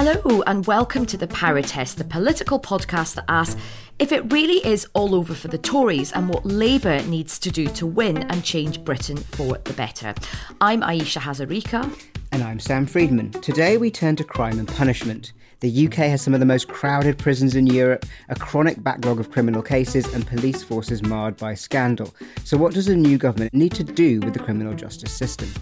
[0.00, 3.60] Hello, and welcome to the Power Test, the political podcast that asks
[3.98, 7.66] if it really is all over for the Tories and what Labour needs to do
[7.70, 10.14] to win and change Britain for the better.
[10.60, 11.92] I'm Ayesha Hazarika.
[12.30, 13.32] And I'm Sam Freedman.
[13.42, 15.32] Today we turn to crime and punishment.
[15.58, 19.32] The UK has some of the most crowded prisons in Europe, a chronic backlog of
[19.32, 22.14] criminal cases, and police forces marred by scandal.
[22.44, 25.52] So, what does a new government need to do with the criminal justice system?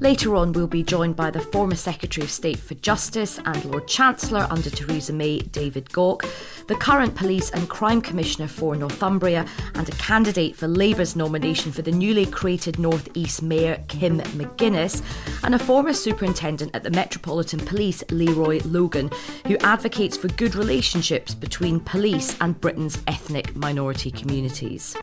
[0.00, 3.86] Later on, we'll be joined by the former Secretary of State for Justice and Lord
[3.86, 6.24] Chancellor under Theresa May, David Gauke,
[6.68, 9.44] the current Police and Crime Commissioner for Northumbria,
[9.74, 15.02] and a candidate for Labour's nomination for the newly created North East Mayor, Kim McGuinness,
[15.44, 19.10] and a former Superintendent at the Metropolitan Police, Leroy Logan,
[19.46, 24.96] who advocates for good relationships between police and Britain's ethnic minority communities.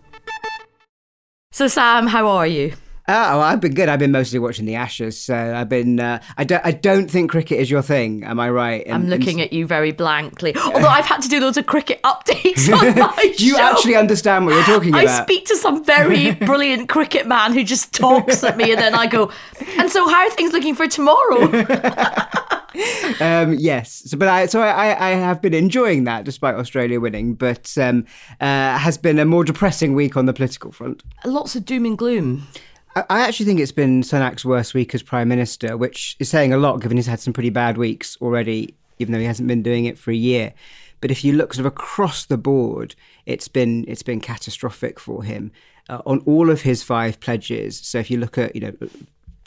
[1.52, 2.74] So, Sam, how are you?
[3.10, 3.88] Oh, I've been good.
[3.88, 5.98] I've been mostly watching the Ashes, so I've been.
[5.98, 6.66] Uh, I don't.
[6.66, 8.26] I don't think cricket is your thing.
[8.26, 8.86] Am I right?
[8.86, 9.46] In, I'm looking in...
[9.46, 10.54] at you very blankly.
[10.58, 13.62] Although I've had to do loads of cricket updates on my Do you show.
[13.62, 15.08] actually understand what you're talking about?
[15.08, 18.94] I speak to some very brilliant cricket man who just talks at me, and then
[18.94, 19.32] I go.
[19.78, 21.44] And so, how are things looking for tomorrow?
[23.22, 27.36] um, yes, so, but I so I, I have been enjoying that despite Australia winning,
[27.36, 28.06] but um,
[28.42, 31.04] uh, has been a more depressing week on the political front.
[31.24, 32.46] Lots of doom and gloom.
[33.10, 36.58] I actually think it's been Sunak's worst week as Prime Minister, which is saying a
[36.58, 39.86] lot given he's had some pretty bad weeks already, even though he hasn't been doing
[39.86, 40.54] it for a year.
[41.02, 45.24] But if you look sort of across the board, it's been it's been catastrophic for
[45.24, 45.52] him
[45.90, 47.78] uh, on all of his five pledges.
[47.78, 48.90] So if you look at you know a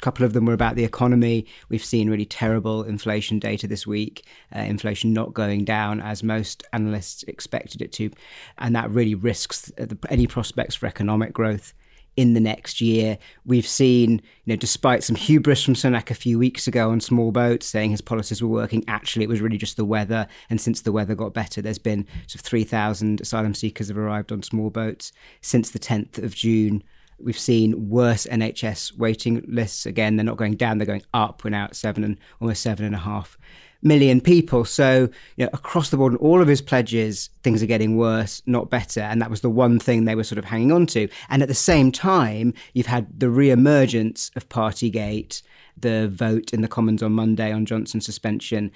[0.01, 1.47] couple of them were about the economy.
[1.69, 4.25] We've seen really terrible inflation data this week.
[4.55, 8.11] Uh, inflation not going down as most analysts expected it to,
[8.59, 9.73] and that really risks
[10.09, 11.75] any prospects for economic growth
[12.21, 13.17] in the next year.
[13.47, 14.11] We've seen,
[14.45, 17.93] you know, despite some hubris from Sunak a few weeks ago on small boats saying
[17.93, 20.27] his policies were working, actually it was really just the weather.
[20.51, 24.33] And since the weather got better, there's been sort of 3,000 asylum seekers have arrived
[24.33, 26.85] on small boats since the 10th of June.
[27.19, 29.87] We've seen worse NHS waiting lists.
[29.87, 31.45] Again, they're not going down; they're going up.
[31.45, 33.37] We're now at seven and almost seven and a half
[33.83, 34.65] million people.
[34.65, 38.43] So, you know, across the board, and all of his pledges, things are getting worse,
[38.47, 39.01] not better.
[39.01, 41.09] And that was the one thing they were sort of hanging on to.
[41.29, 45.43] And at the same time, you've had the re-emergence of Partygate,
[45.77, 48.71] the vote in the Commons on Monday on Johnson's suspension,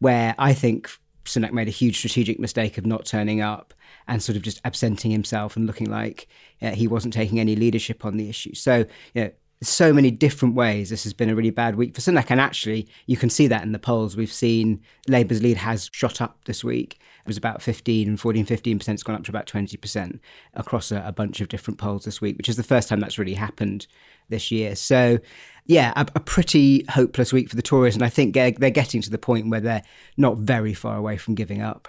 [0.00, 0.90] where I think
[1.24, 3.74] Sunak made a huge strategic mistake of not turning up
[4.06, 6.26] and sort of just absenting himself and looking like
[6.62, 8.54] uh, he wasn't taking any leadership on the issue.
[8.54, 12.00] So, you know, so many different ways this has been a really bad week for
[12.00, 12.26] Sunak.
[12.30, 14.16] And actually, you can see that in the polls.
[14.16, 16.98] We've seen Labour's lead has shot up this week.
[17.20, 18.88] It was about 15, 14, 15%.
[18.88, 20.20] It's gone up to about 20%
[20.54, 23.18] across a, a bunch of different polls this week, which is the first time that's
[23.18, 23.86] really happened
[24.28, 24.76] this year.
[24.76, 25.18] So,
[25.66, 27.94] yeah, a, a pretty hopeless week for the Tories.
[27.94, 29.82] And I think they're, they're getting to the point where they're
[30.16, 31.88] not very far away from giving up.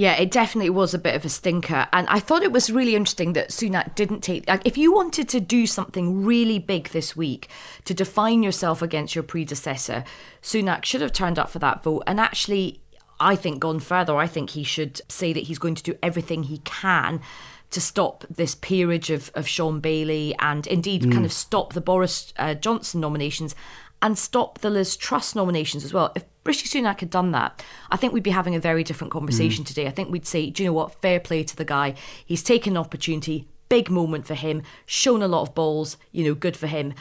[0.00, 1.86] Yeah, it definitely was a bit of a stinker.
[1.92, 4.48] And I thought it was really interesting that Sunak didn't take.
[4.48, 7.50] Like, if you wanted to do something really big this week
[7.84, 10.04] to define yourself against your predecessor,
[10.42, 12.80] Sunak should have turned up for that vote and actually,
[13.20, 14.16] I think, gone further.
[14.16, 17.20] I think he should say that he's going to do everything he can
[17.68, 21.12] to stop this peerage of, of Shaun Bailey and indeed mm.
[21.12, 23.54] kind of stop the Boris uh, Johnson nominations
[24.00, 26.10] and stop the Liz Truss nominations as well.
[26.16, 29.62] If Rishi Sunak had done that, I think we'd be having a very different conversation
[29.62, 29.68] mm.
[29.68, 29.86] today.
[29.86, 31.00] I think we'd say, do you know what?
[31.00, 31.94] Fair play to the guy.
[32.26, 36.34] He's taken an opportunity, big moment for him, shown a lot of balls, you know,
[36.34, 36.92] good for him.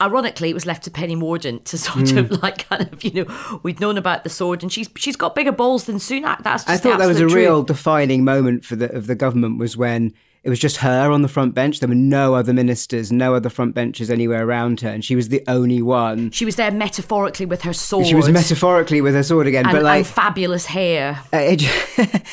[0.00, 2.18] Ironically, it was left to Penny Mordaunt to sort mm.
[2.18, 5.34] of like kind of you know we'd known about the sword and she's she's got
[5.34, 6.44] bigger balls than Sunak.
[6.44, 7.32] That's I thought that was a truth.
[7.32, 10.12] real defining moment for the of the government was when
[10.46, 11.80] it was just her on the front bench.
[11.80, 15.28] There were no other ministers, no other front benches anywhere around her, and she was
[15.28, 16.30] the only one.
[16.30, 18.06] She was there metaphorically with her sword.
[18.06, 21.20] She was metaphorically with her sword again, and, but like fabulous hair.
[21.32, 21.62] Uh, it,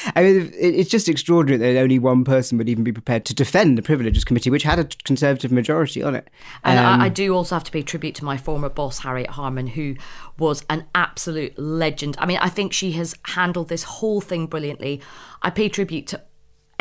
[0.15, 3.33] I mean, it, it's just extraordinary that only one person would even be prepared to
[3.33, 6.29] defend the Privileges Committee, which had a Conservative majority on it.
[6.63, 9.31] And um, I, I do also have to pay tribute to my former boss, Harriet
[9.31, 9.95] Harman, who
[10.37, 12.15] was an absolute legend.
[12.19, 15.01] I mean, I think she has handled this whole thing brilliantly.
[15.41, 16.21] I pay tribute to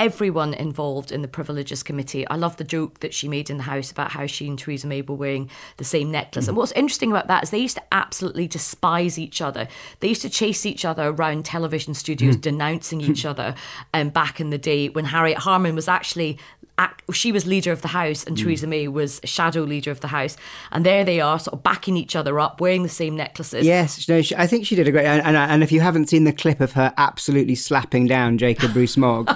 [0.02, 2.26] everyone involved in the Privileges Committee.
[2.26, 4.88] I love the joke that she made in the House about how she and Theresa
[4.88, 6.46] May were wearing the same necklace.
[6.46, 6.48] Mm.
[6.48, 9.68] And what's interesting about that is they used to absolutely despise each other.
[10.00, 12.40] They used to chase each other around television studios, mm.
[12.40, 13.54] denouncing each other
[13.94, 16.36] um, back in the day when Harriet Harman was actually
[17.12, 18.42] she was leader of the house and mm.
[18.42, 20.36] Theresa May was shadow leader of the house,
[20.70, 23.66] and there they are, sort of backing each other up, wearing the same necklaces.
[23.66, 25.06] Yes, no, she, I think she did a great.
[25.06, 28.74] And, and, and, if you haven't seen the clip of her absolutely slapping down Jacob
[28.76, 29.30] Rees-Mogg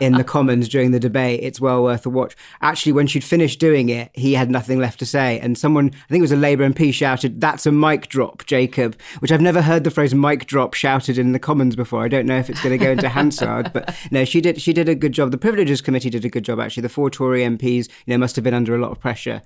[0.00, 2.36] in the Commons during the debate, it's well worth a watch.
[2.60, 6.08] Actually, when she'd finished doing it, he had nothing left to say, and someone, I
[6.08, 9.62] think it was a Labour MP, shouted, "That's a mic drop, Jacob," which I've never
[9.62, 12.04] heard the phrase "mic drop" shouted in the Commons before.
[12.04, 14.60] I don't know if it's going to go into Hansard, but no, she did.
[14.60, 15.30] She did a good job.
[15.30, 16.82] The Privileges Committee did a good job actually.
[16.82, 19.42] The four Tory MPs, you know, must have been under a lot of pressure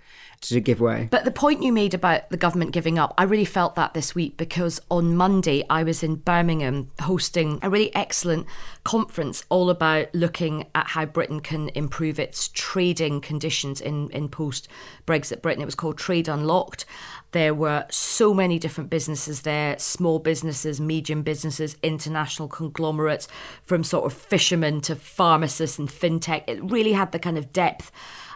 [0.48, 1.08] to give way.
[1.10, 4.14] But the point you made about the government giving up, I really felt that this
[4.14, 8.46] week because on Monday I was in Birmingham hosting a really excellent
[8.84, 14.68] conference all about looking at how Britain can improve its trading conditions in, in post
[15.06, 15.62] Brexit Britain.
[15.62, 16.84] It was called Trade Unlocked.
[17.34, 23.26] There were so many different businesses there small businesses, medium businesses, international conglomerates,
[23.64, 26.44] from sort of fishermen to pharmacists and fintech.
[26.46, 27.90] It really had the kind of depth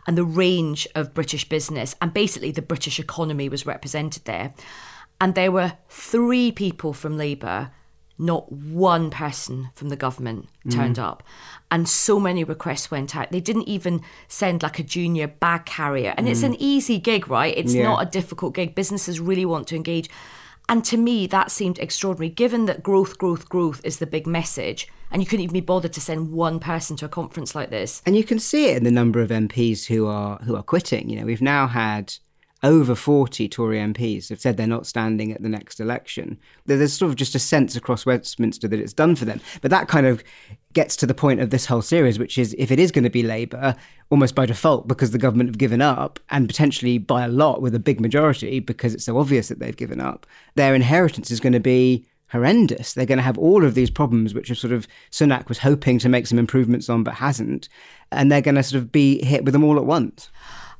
[0.09, 4.53] and the range of British business, and basically the British economy was represented there.
[5.21, 7.71] And there were three people from Labour,
[8.19, 11.03] not one person from the government turned mm.
[11.03, 11.23] up.
[11.71, 13.31] And so many requests went out.
[13.31, 16.15] They didn't even send like a junior bag carrier.
[16.17, 16.31] And mm.
[16.31, 17.57] it's an easy gig, right?
[17.57, 17.85] It's yeah.
[17.85, 18.75] not a difficult gig.
[18.75, 20.11] Businesses really want to engage.
[20.69, 24.89] And to me, that seemed extraordinary, given that growth, growth, growth is the big message.
[25.11, 28.03] And you couldn't even be bothered to send one person to a conference like this.
[28.05, 31.09] And you can see it in the number of MPs who are who are quitting.
[31.09, 32.15] You know, we've now had
[32.63, 36.39] over 40 Tory MPs have said they're not standing at the next election.
[36.67, 39.41] There's sort of just a sense across Westminster that it's done for them.
[39.63, 40.25] But that kind of
[40.73, 43.11] gets to the point of this whole series, which is if it is going to
[43.11, 43.77] be Labour,
[44.11, 47.75] almost by default, because the government have given up, and potentially by a lot with
[47.75, 50.27] a big majority, because it's so obvious that they've given up,
[50.57, 52.93] their inheritance is going to be horrendous.
[52.93, 55.99] They're going to have all of these problems, which are sort of Sunak was hoping
[56.01, 57.69] to make some improvements on, but hasn't.
[58.11, 60.29] And they're going to sort of be hit with them all at once.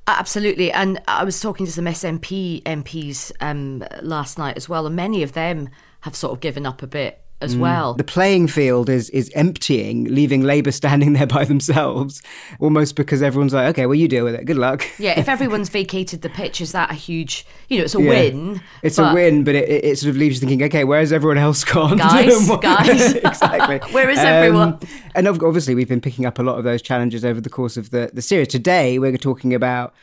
[0.09, 0.73] Absolutely.
[0.73, 5.23] And I was talking to some SNP MPs um, last night as well, and many
[5.23, 5.69] of them
[6.01, 7.61] have sort of given up a bit as mm.
[7.61, 7.95] well.
[7.95, 12.23] The playing field is is emptying, leaving Labour standing there by themselves,
[12.59, 14.45] almost because everyone's like, okay, well, you deal with it.
[14.45, 14.87] Good luck.
[14.99, 18.09] Yeah, if everyone's vacated the pitch, is that a huge, you know, it's a yeah.
[18.09, 18.61] win.
[18.83, 19.13] It's but...
[19.13, 21.97] a win, but it, it sort of leaves you thinking, okay, where's everyone else gone?
[21.97, 23.15] Guys, guys.
[23.15, 23.79] exactly.
[23.93, 24.81] Where is um, everyone?
[25.15, 27.91] And obviously, we've been picking up a lot of those challenges over the course of
[27.91, 28.49] the, the series.
[28.49, 29.95] Today, we're talking about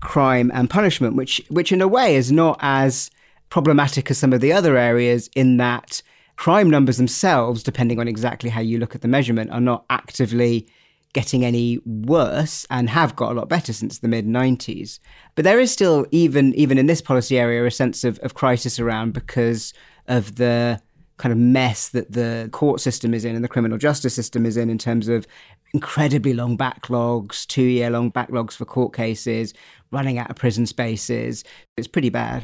[0.00, 3.10] crime and punishment, which which in a way is not as
[3.48, 6.02] problematic as some of the other areas in that
[6.42, 10.66] crime numbers themselves, depending on exactly how you look at the measurement, are not actively
[11.12, 14.98] getting any worse and have got a lot better since the mid 90s.
[15.36, 18.80] But there is still, even even in this policy area, a sense of, of crisis
[18.80, 19.72] around because
[20.08, 20.82] of the
[21.16, 24.56] kind of mess that the court system is in and the criminal justice system is
[24.56, 25.28] in, in terms of
[25.72, 29.54] incredibly long backlogs, two year long backlogs for court cases,
[29.92, 31.44] running out of prison spaces.
[31.76, 32.42] It's pretty bad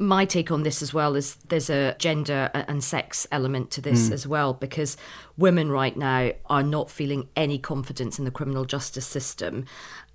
[0.00, 4.08] my take on this as well is there's a gender and sex element to this
[4.08, 4.12] mm.
[4.12, 4.96] as well because
[5.36, 9.64] women right now are not feeling any confidence in the criminal justice system.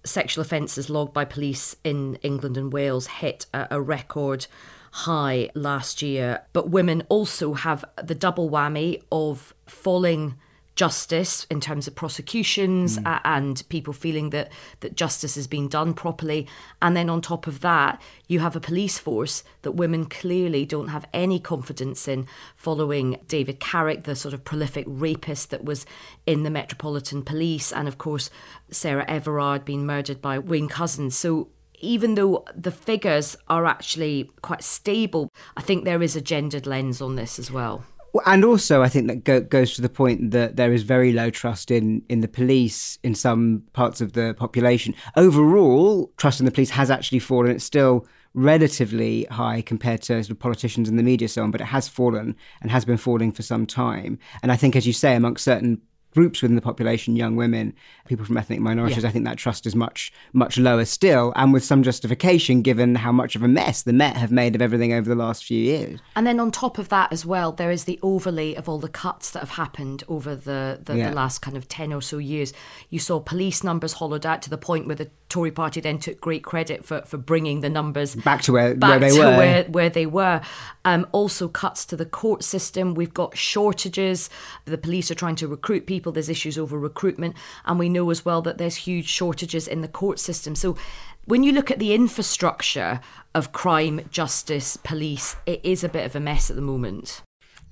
[0.04, 4.48] Sexual offences logged by police in England and Wales hit a, a record
[4.92, 10.36] high last year, but women also have the double whammy of falling
[10.76, 13.22] justice in terms of prosecutions mm.
[13.24, 14.52] and people feeling that
[14.82, 16.48] that justice has been done properly.
[16.82, 20.90] And then on top of that you have a police force that women clearly don't
[20.90, 22.28] have any confidence in
[22.58, 25.86] following David Carrick the sort of prolific rapist that was
[26.26, 27.72] in the Metropolitan Police.
[27.72, 28.30] And of course
[28.70, 31.14] Sarah Everard being murdered by Wayne Couzens.
[31.14, 36.66] So even though the figures are actually quite stable, I think there is a gendered
[36.66, 37.86] lens on this as well
[38.26, 41.30] and also, I think that go, goes to the point that there is very low
[41.30, 44.94] trust in in the police in some parts of the population.
[45.16, 47.52] Overall, trust in the police has actually fallen.
[47.52, 51.62] It's still relatively high compared to sort of politicians and the media, so on, but
[51.62, 54.20] it has fallen and has been falling for some time.
[54.44, 55.82] And I think, as you say, amongst certain
[56.16, 57.74] groups within the population, young women,
[58.08, 59.10] people from ethnic minorities, yeah.
[59.10, 63.12] I think that trust is much, much lower still, and with some justification given how
[63.12, 66.00] much of a mess the Met have made of everything over the last few years.
[66.16, 68.90] And then on top of that as well, there is the overlay of all the
[68.90, 71.10] cuts that have happened over the, the, yeah.
[71.10, 72.54] the last kind of 10 or so years.
[72.90, 76.22] You saw police numbers hollowed out to the point where the Tory party then took
[76.22, 79.38] great credit for, for bringing the numbers back to where, back where they to were.
[79.38, 80.40] Where, where they were.
[80.86, 82.94] Um, also, cuts to the court system.
[82.94, 84.30] We've got shortages.
[84.64, 86.14] The police are trying to recruit people.
[86.14, 87.36] There's issues over recruitment.
[87.66, 90.56] And we know as well that there's huge shortages in the court system.
[90.56, 90.78] So,
[91.26, 93.02] when you look at the infrastructure
[93.34, 97.24] of crime, justice, police, it is a bit of a mess at the moment.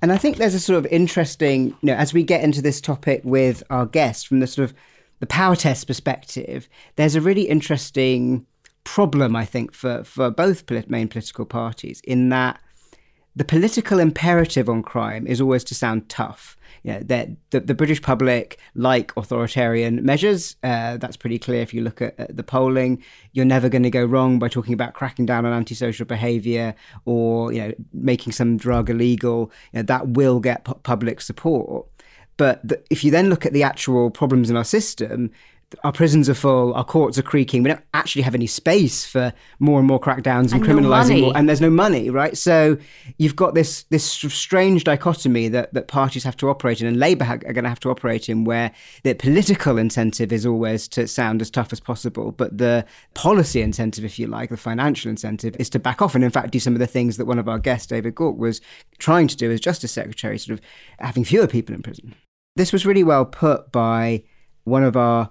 [0.02, 2.78] And I think there's a sort of interesting, you know, as we get into this
[2.78, 4.76] topic with our guests from the sort of
[5.20, 8.46] the power test perspective, there's a really interesting
[8.84, 12.60] problem, I think, for, for both polit- main political parties in that
[13.36, 16.56] the political imperative on crime is always to sound tough.
[16.84, 20.56] You know, the, the British public like authoritarian measures.
[20.62, 23.02] Uh, that's pretty clear if you look at, at the polling.
[23.32, 26.74] You're never going to go wrong by talking about cracking down on antisocial behaviour
[27.06, 29.50] or you know making some drug illegal.
[29.72, 31.86] You know, that will get pu- public support.
[32.36, 35.30] But the, if you then look at the actual problems in our system,
[35.82, 37.62] our prisons are full, our courts are creaking.
[37.62, 41.26] We don't actually have any space for more and more crackdowns and, and criminalizing no
[41.26, 42.36] more, and there's no money, right?
[42.36, 42.78] So
[43.18, 47.24] you've got this this strange dichotomy that that parties have to operate in, and Labour
[47.24, 48.70] are going to have to operate in, where
[49.02, 54.04] the political incentive is always to sound as tough as possible, but the policy incentive,
[54.04, 56.74] if you like, the financial incentive, is to back off and, in fact, do some
[56.74, 58.60] of the things that one of our guests, David Gauke, was
[58.98, 60.64] trying to do as Justice Secretary, sort of
[60.98, 62.14] having fewer people in prison.
[62.56, 64.22] This was really well put by
[64.62, 65.30] one of our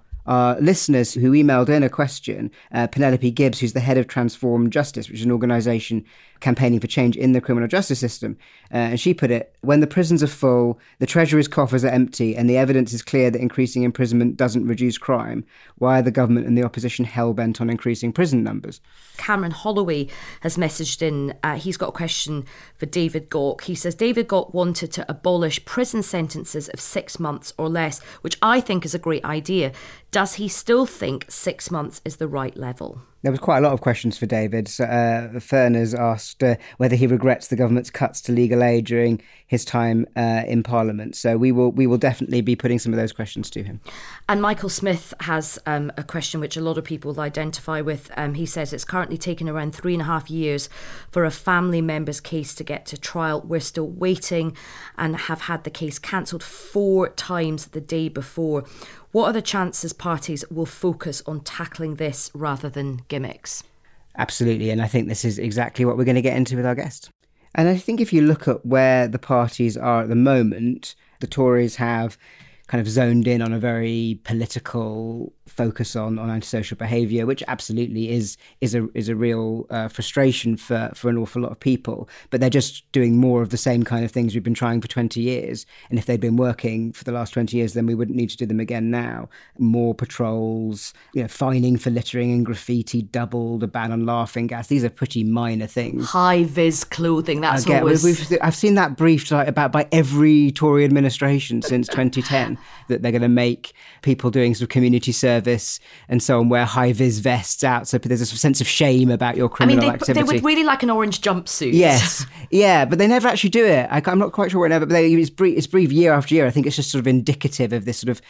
[0.60, 5.08] listeners who emailed in a question, uh, Penelope Gibbs, who's the head of Transform Justice,
[5.08, 6.04] which is an organisation
[6.44, 8.38] campaigning for change in the criminal justice system.
[8.72, 12.36] Uh, and she put it when the prisons are full, the Treasury's coffers are empty,
[12.36, 15.46] and the evidence is clear that increasing imprisonment doesn't reduce crime,
[15.78, 18.82] why are the government and the opposition hell bent on increasing prison numbers?
[19.18, 20.08] Cameron Holloway
[20.42, 21.34] has messaged in.
[21.42, 22.46] Uh, he's got a question
[22.76, 23.62] for David Gauke.
[23.62, 28.38] He says David Gauke wanted to abolish prison sentences of six months or less, which
[28.42, 29.72] I think is a great idea.
[30.12, 33.02] Does he still think six months is the right level?
[33.24, 34.68] There was quite a lot of questions for David.
[34.68, 39.22] So, uh, Ferners asked uh, whether he regrets the government's cuts to legal aid during
[39.48, 41.16] his time uh, in Parliament.
[41.16, 43.82] So we will we will definitely be putting some of those questions to him.
[44.28, 48.12] And Michael Smith has um, a question which a lot of people identify with.
[48.18, 50.70] Um, he says it's currently taken around three and a half years
[51.12, 53.42] for a family member's case to get to trial.
[53.42, 54.58] We're still waiting
[54.98, 58.66] and have had the case cancelled four times the day before.
[59.14, 63.64] What are the chances parties will focus on tackling this rather than gimmicks?
[64.18, 66.74] Absolutely, and I think this is exactly what we're going to get into with our
[66.74, 67.12] guest.
[67.54, 71.28] And I think if you look at where the parties are at the moment, the
[71.28, 72.18] Tories have
[72.74, 78.10] kind of zoned in on a very political focus on, on antisocial behaviour, which absolutely
[78.10, 82.10] is is a is a real uh, frustration for, for an awful lot of people.
[82.32, 84.88] But they're just doing more of the same kind of things we've been trying for
[84.88, 85.68] 20 years.
[85.92, 88.38] And if they'd been working for the last 20 years, then we wouldn't need to
[88.38, 89.30] do them again now.
[89.60, 94.66] More patrols, you know, fining for littering and graffiti doubled, a ban on laughing gas.
[94.66, 96.06] These are pretty minor things.
[96.06, 97.42] High vis clothing.
[97.42, 98.04] That's Again, always.
[98.04, 102.58] We've, I've seen that briefed like, about by every Tory administration since 2010
[102.88, 105.80] that they're going to make people doing sort of community service
[106.10, 109.38] and so on wear high vis vests out, so there's a sense of shame about
[109.38, 110.26] your criminal I mean, they, activity.
[110.26, 111.74] They would really like an orange jumpsuit.
[111.74, 113.88] Yes, yeah, but they never actually do it.
[113.90, 116.46] I, am not quite sure whenever, but they, it's, brief, it's brief year after year.
[116.46, 118.22] I think it's just sort of indicative of this sort of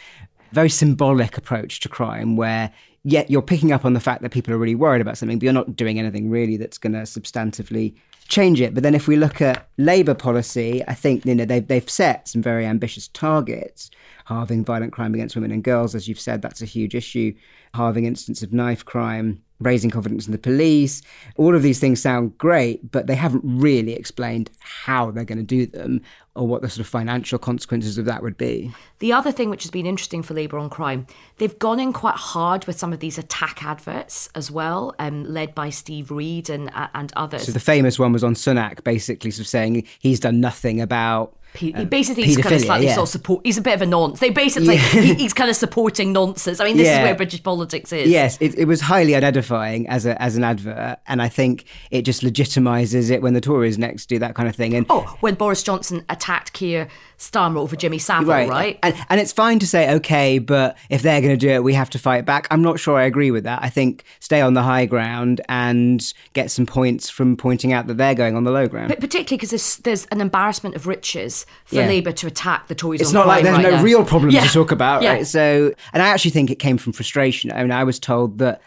[0.52, 2.70] very symbolic approach to crime where
[3.02, 5.44] yet you're picking up on the fact that people are really worried about something, but
[5.44, 7.94] you're not doing anything really that's going to substantively
[8.28, 8.74] change it.
[8.74, 12.28] But then if we look at Labour policy, I think you know they've they've set
[12.28, 13.90] some very ambitious targets,
[14.26, 17.34] halving violent crime against women and girls, as you've said, that's a huge issue,
[17.74, 21.02] halving instances of knife crime, raising confidence in the police.
[21.36, 25.44] All of these things sound great, but they haven't really explained how they're going to
[25.44, 26.00] do them
[26.36, 28.72] or what the sort of financial consequences of that would be.
[28.98, 31.06] The other thing which has been interesting for Labour on crime,
[31.38, 35.54] they've gone in quite hard with some of these attack adverts as well, um, led
[35.54, 37.44] by Steve Reed and uh, and others.
[37.44, 41.36] So the famous one was on Sunak, basically sort of saying he's done nothing about
[41.56, 42.94] he, um, basically he's kind of slightly yeah.
[42.94, 43.46] sort of support.
[43.46, 44.18] He's a bit of a nonce.
[44.18, 44.80] They basically yeah.
[44.80, 46.58] he, he's kind of supporting nonsense.
[46.60, 47.00] I mean, this yeah.
[47.00, 48.10] is where British politics is.
[48.10, 52.02] Yes, it, it, was highly unedifying as a as an advert, and I think it
[52.02, 54.74] just legitimises it when the Tories next do that kind of thing.
[54.74, 56.88] And oh, when Boris Johnson attacked Keir
[57.30, 58.48] Starmer over Jimmy Savile, right?
[58.48, 58.78] right?
[58.82, 61.74] And, and it's fine to say okay, but if they're going to do it, we
[61.74, 62.46] have to fight back.
[62.50, 63.62] I'm not sure I agree with that.
[63.62, 67.96] I think stay on the high ground and get some points from pointing out that
[67.96, 68.88] they're going on the low ground.
[68.88, 73.00] But particularly because there's, there's an embarrassment of riches for Labour to attack the Tories.
[73.00, 73.82] It's not like there's right no now.
[73.82, 74.42] real problems yeah.
[74.44, 75.14] to talk about, yeah.
[75.14, 75.26] right?
[75.26, 77.52] So, and I actually think it came from frustration.
[77.52, 78.60] I mean, I was told that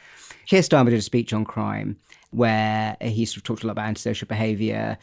[0.48, 1.98] Keir Starmer did a speech on crime
[2.32, 4.98] where he sort of talked a lot about antisocial behaviour,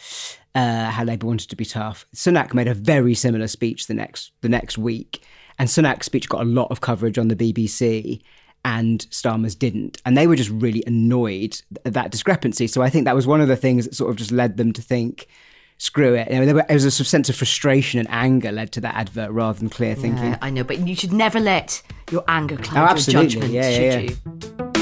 [0.54, 2.06] uh, how Labour wanted to be tough.
[2.14, 5.24] Sunak made a very similar speech the next the next week,
[5.58, 8.22] and Sunak's speech got a lot of coverage on the BBC.
[8.66, 10.00] And Starmer's didn't.
[10.06, 12.66] And they were just really annoyed at that discrepancy.
[12.66, 14.72] So I think that was one of the things that sort of just led them
[14.72, 15.28] to think
[15.78, 16.28] screw it.
[16.30, 18.94] I mean, there was a sort of sense of frustration and anger led to that
[18.94, 20.24] advert rather than clear thinking.
[20.24, 23.68] Yeah, I know, but you should never let your anger cloud oh, your judgment, yeah,
[23.68, 24.60] yeah, should yeah.
[24.62, 24.73] you?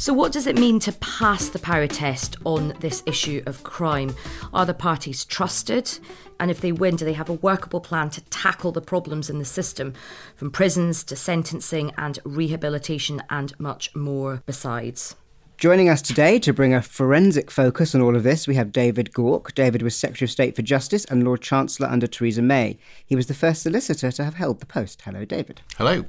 [0.00, 4.16] So, what does it mean to pass the power test on this issue of crime?
[4.50, 5.98] Are the parties trusted?
[6.40, 9.38] And if they win, do they have a workable plan to tackle the problems in
[9.38, 9.92] the system,
[10.36, 15.16] from prisons to sentencing and rehabilitation and much more besides?
[15.58, 19.12] Joining us today to bring a forensic focus on all of this, we have David
[19.12, 19.54] Gauke.
[19.54, 22.78] David was Secretary of State for Justice and Lord Chancellor under Theresa May.
[23.04, 25.02] He was the first solicitor to have held the post.
[25.02, 25.60] Hello, David.
[25.76, 26.06] Hello.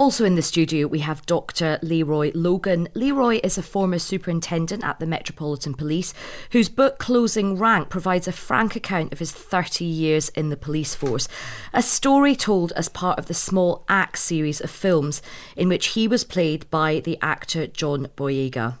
[0.00, 1.78] Also in the studio, we have Dr.
[1.82, 2.88] Leroy Logan.
[2.94, 6.14] Leroy is a former superintendent at the Metropolitan Police,
[6.52, 10.94] whose book Closing Rank provides a frank account of his 30 years in the police
[10.94, 11.28] force.
[11.74, 15.20] A story told as part of the Small Axe series of films,
[15.54, 18.78] in which he was played by the actor John Boyega.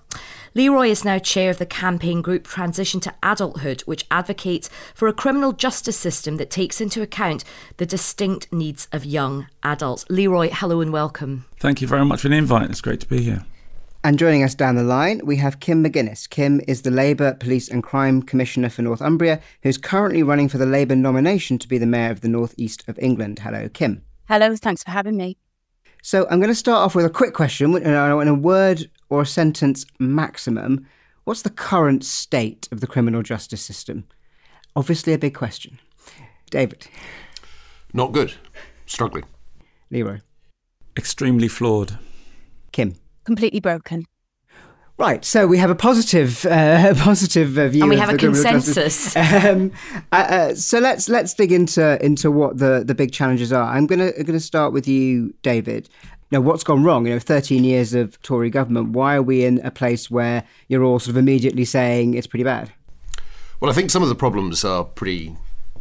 [0.52, 5.12] Leroy is now chair of the campaign group Transition to Adulthood, which advocates for a
[5.12, 7.44] criminal justice system that takes into account
[7.76, 10.04] the distinct needs of young adults.
[10.08, 11.44] Leroy, hello and welcome.
[11.60, 12.68] Thank you very much for the invite.
[12.68, 13.44] It's great to be here.
[14.02, 16.28] And joining us down the line, we have Kim McGuinness.
[16.28, 20.66] Kim is the Labour Police and Crime Commissioner for Northumbria, who's currently running for the
[20.66, 23.38] Labour nomination to be the Mayor of the North East of England.
[23.38, 24.02] Hello, Kim.
[24.26, 25.36] Hello, thanks for having me.
[26.02, 29.26] So I'm going to start off with a quick question in a word or a
[29.26, 30.86] sentence maximum.
[31.24, 34.04] What's the current state of the criminal justice system?
[34.74, 35.78] Obviously, a big question.
[36.50, 36.86] David.
[37.92, 38.34] Not good.
[38.86, 39.24] Struggling.
[39.90, 40.20] Leroy.
[40.96, 41.98] Extremely flawed.
[42.72, 42.94] Kim.
[43.24, 44.06] Completely broken.
[45.00, 49.16] Right, so we have a positive, uh, positive uh, view, and we have a consensus.
[49.16, 49.72] Um,
[50.12, 53.74] uh, uh, so let's let's dig into into what the, the big challenges are.
[53.74, 55.88] I'm gonna gonna start with you, David.
[56.30, 57.06] Now, what's gone wrong?
[57.06, 58.90] You know, 13 years of Tory government.
[58.90, 62.44] Why are we in a place where you're all sort of immediately saying it's pretty
[62.44, 62.72] bad?
[63.58, 65.36] Well, I think some of the problems are pretty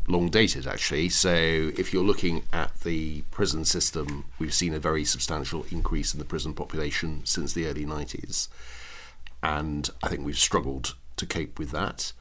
[0.07, 1.09] long dated, actually.
[1.09, 6.19] So, if you're looking at the prison system, we've seen a very substantial increase in
[6.19, 8.47] the prison population since the early 90s
[9.41, 12.13] and I think we've struggled to cope with that.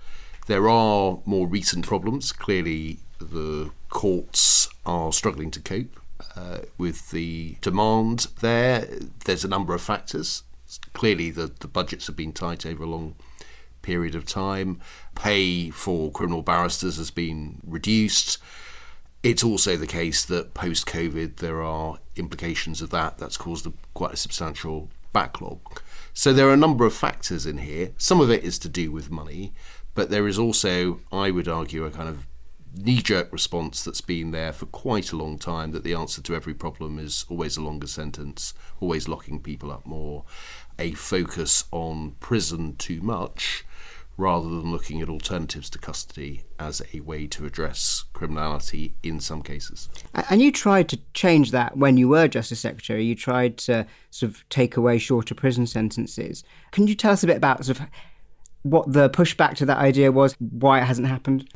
[0.46, 2.32] There are more recent problems.
[2.32, 6.00] Clearly, the courts are struggling to cope
[6.36, 8.88] uh, with the demand there.
[9.24, 10.42] There's a number of factors.
[10.92, 13.14] Clearly, the, the budgets have been tight over a long
[13.82, 14.80] period of time.
[15.14, 18.38] Pay for criminal barristers has been reduced.
[19.22, 23.18] It's also the case that post COVID, there are implications of that.
[23.18, 25.60] That's caused a, quite a substantial backlog.
[26.14, 27.92] So there are a number of factors in here.
[27.98, 29.52] Some of it is to do with money,
[29.94, 32.27] but there is also, I would argue, a kind of
[32.82, 36.34] knee jerk response that's been there for quite a long time that the answer to
[36.34, 40.24] every problem is always a longer sentence, always locking people up more,
[40.78, 43.64] a focus on prison too much
[44.16, 49.42] rather than looking at alternatives to custody as a way to address criminality in some
[49.42, 49.88] cases.
[50.28, 53.04] And you tried to change that when you were Justice Secretary.
[53.04, 56.42] You tried to sort of take away shorter prison sentences.
[56.72, 57.86] Can you tell us a bit about sort of
[58.62, 61.48] what the pushback to that idea was, why it hasn't happened?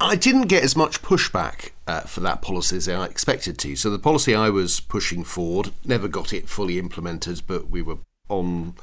[0.00, 3.76] I didn't get as much pushback uh, for that policy as I expected to.
[3.76, 7.98] So the policy I was pushing forward never got it fully implemented, but we were
[8.28, 8.74] on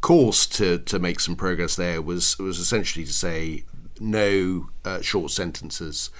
[0.00, 3.64] course to, to make some progress there was was essentially to say
[4.00, 6.10] no uh, short sentences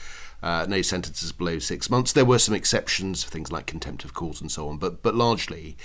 [0.42, 2.12] Uh, no sentences below six months.
[2.12, 5.14] There were some exceptions for things like contempt of court and so on, but but
[5.14, 5.76] largely,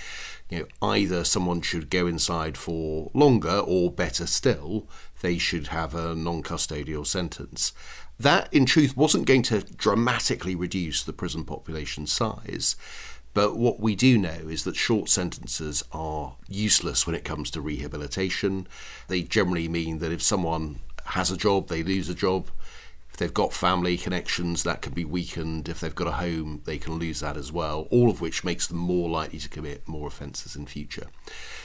[0.50, 4.88] you know, either someone should go inside for longer, or better still,
[5.20, 7.72] they should have a non-custodial sentence.
[8.20, 12.74] That, in truth, wasn't going to dramatically reduce the prison population size.
[13.34, 17.60] But what we do know is that short sentences are useless when it comes to
[17.60, 18.66] rehabilitation.
[19.06, 22.50] They generally mean that if someone has a job, they lose a job.
[23.10, 25.68] If they've got family connections, that can be weakened.
[25.68, 28.66] If they've got a home, they can lose that as well, all of which makes
[28.66, 31.06] them more likely to commit more offences in future.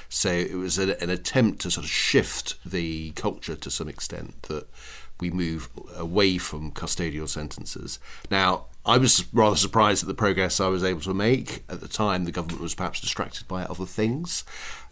[0.10, 4.68] So it was an, attempt to sort of shift the culture to some extent that
[5.24, 7.98] we move away from custodial sentences.
[8.30, 11.64] Now, I was rather surprised at the progress I was able to make.
[11.70, 14.44] At the time, the government was perhaps distracted by other things.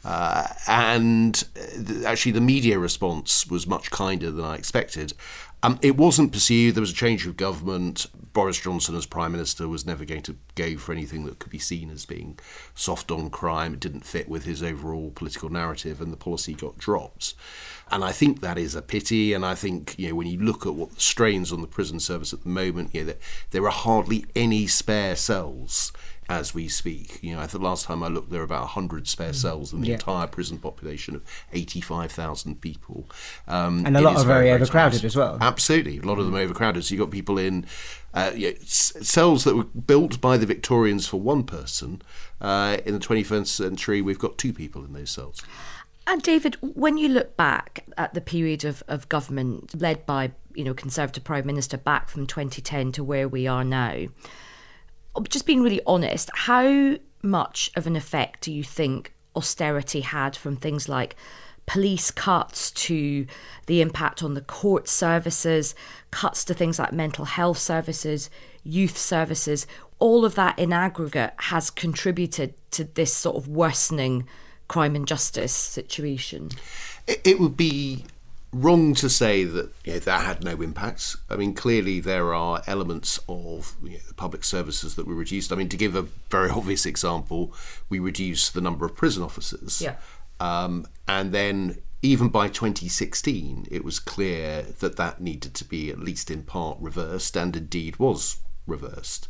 [0.03, 5.13] Uh, and th- actually, the media response was much kinder than I expected.
[5.63, 6.73] Um, it wasn't pursued.
[6.73, 8.07] There was a change of government.
[8.33, 11.59] Boris Johnson, as Prime Minister, was never going to go for anything that could be
[11.59, 12.39] seen as being
[12.73, 13.73] soft on crime.
[13.73, 17.35] It didn't fit with his overall political narrative, and the policy got dropped.
[17.91, 19.33] And I think that is a pity.
[19.33, 21.99] And I think, you know, when you look at what the strains on the prison
[21.99, 23.13] service at the moment, you know,
[23.51, 25.91] there are hardly any spare cells
[26.31, 27.19] as we speak.
[27.21, 29.81] You know, I think last time I looked, there are about 100 spare cells in
[29.81, 29.93] the Yeah.
[29.95, 33.09] entire prison population of 85,000 people.
[33.47, 35.37] Um, And a it lot is are very very overcrowded as well.
[35.41, 36.83] Absolutely, a lot of them overcrowded.
[36.85, 37.65] So you've got people in
[38.13, 42.01] uh, yeah, s- cells that were built by the Victorians for one person.
[42.41, 45.41] Uh, in the 21st century, we've got two people in those cells.
[46.07, 50.63] And David, when you look back at the period of, of government led by you
[50.65, 54.07] know Conservative Prime Minister back from 2010 to where we are now,
[55.29, 60.55] just being really honest, how much of an effect do you think austerity had from
[60.55, 61.15] things like
[61.65, 63.25] police cuts to
[63.67, 65.75] the impact on the court services,
[66.09, 68.29] cuts to things like mental health services,
[68.63, 69.67] youth services?
[69.99, 74.27] All of that in aggregate has contributed to this sort of worsening
[74.67, 76.49] crime and justice situation.
[77.07, 78.05] It, would be
[78.53, 81.15] wrong to say that you know, that had no impacts.
[81.29, 85.51] I mean, clearly there are elements of you know, the public services that were reduced.
[85.51, 87.53] I mean, to give a very obvious example,
[87.89, 89.81] we reduced the number of prison officers.
[89.81, 89.95] Yeah.
[90.39, 95.99] Um, and then even by 2016, it was clear that that needed to be at
[95.99, 99.27] least in part reversed, and indeed was reversed.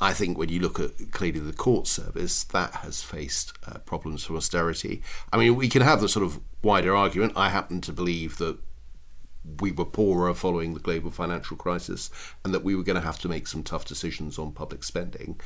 [0.00, 4.24] I think when you look at clearly the court service, that has faced uh, problems
[4.24, 5.02] from austerity.
[5.32, 7.32] I mean, we can have the sort of wider argument.
[7.34, 8.58] I happen to believe that
[9.60, 12.10] we were poorer following the global financial crisis
[12.44, 15.40] and that we were going to have to make some tough decisions on public spending.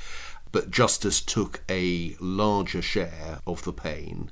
[0.53, 4.31] But justice took a larger share of the pain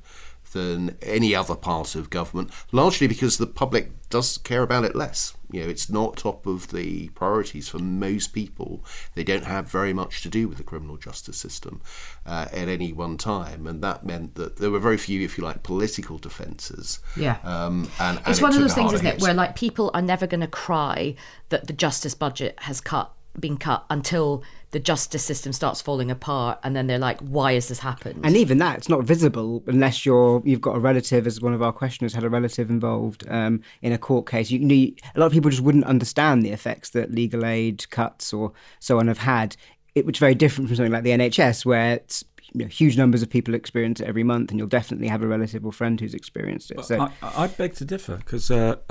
[0.53, 5.35] than any other part of government, largely because the public does care about it less.
[5.51, 8.85] You know, it's not top of the priorities for most people.
[9.15, 11.81] They don't have very much to do with the criminal justice system
[12.27, 15.45] uh, at any one time, and that meant that there were very few, if you
[15.45, 17.01] like, political defences.
[17.17, 17.39] Yeah.
[17.45, 19.23] Um, and, and it's it one of those things, isn't it, hit.
[19.23, 21.15] where like people are never going to cry
[21.49, 26.59] that the justice budget has cut been cut until the justice system starts falling apart,
[26.63, 30.05] and then they're like, "Why has this happened?" And even that, it's not visible unless
[30.05, 33.63] you're you've got a relative, as one of our questioners had a relative involved um,
[33.81, 34.51] in a court case.
[34.51, 38.33] You, you, a lot of people just wouldn't understand the effects that legal aid cuts
[38.33, 39.57] or so on have had.
[39.95, 43.23] It was very different from something like the NHS, where it's, you know, huge numbers
[43.23, 46.15] of people experience it every month, and you'll definitely have a relative or friend who's
[46.15, 46.85] experienced it.
[46.85, 48.77] So I, I beg to differ because uh,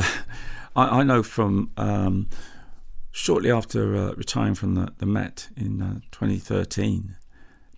[0.76, 2.28] I, I know from um,
[3.18, 7.16] shortly after uh, retiring from the, the Met in uh, 2013,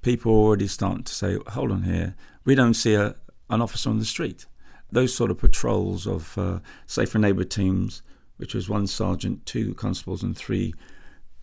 [0.02, 3.16] people were already starting to say, hold on here, we don't see a,
[3.50, 4.46] an officer on the street.
[4.92, 8.02] Those sort of patrols of uh, safer neighbour teams,
[8.36, 10.74] which was one sergeant, two constables, and three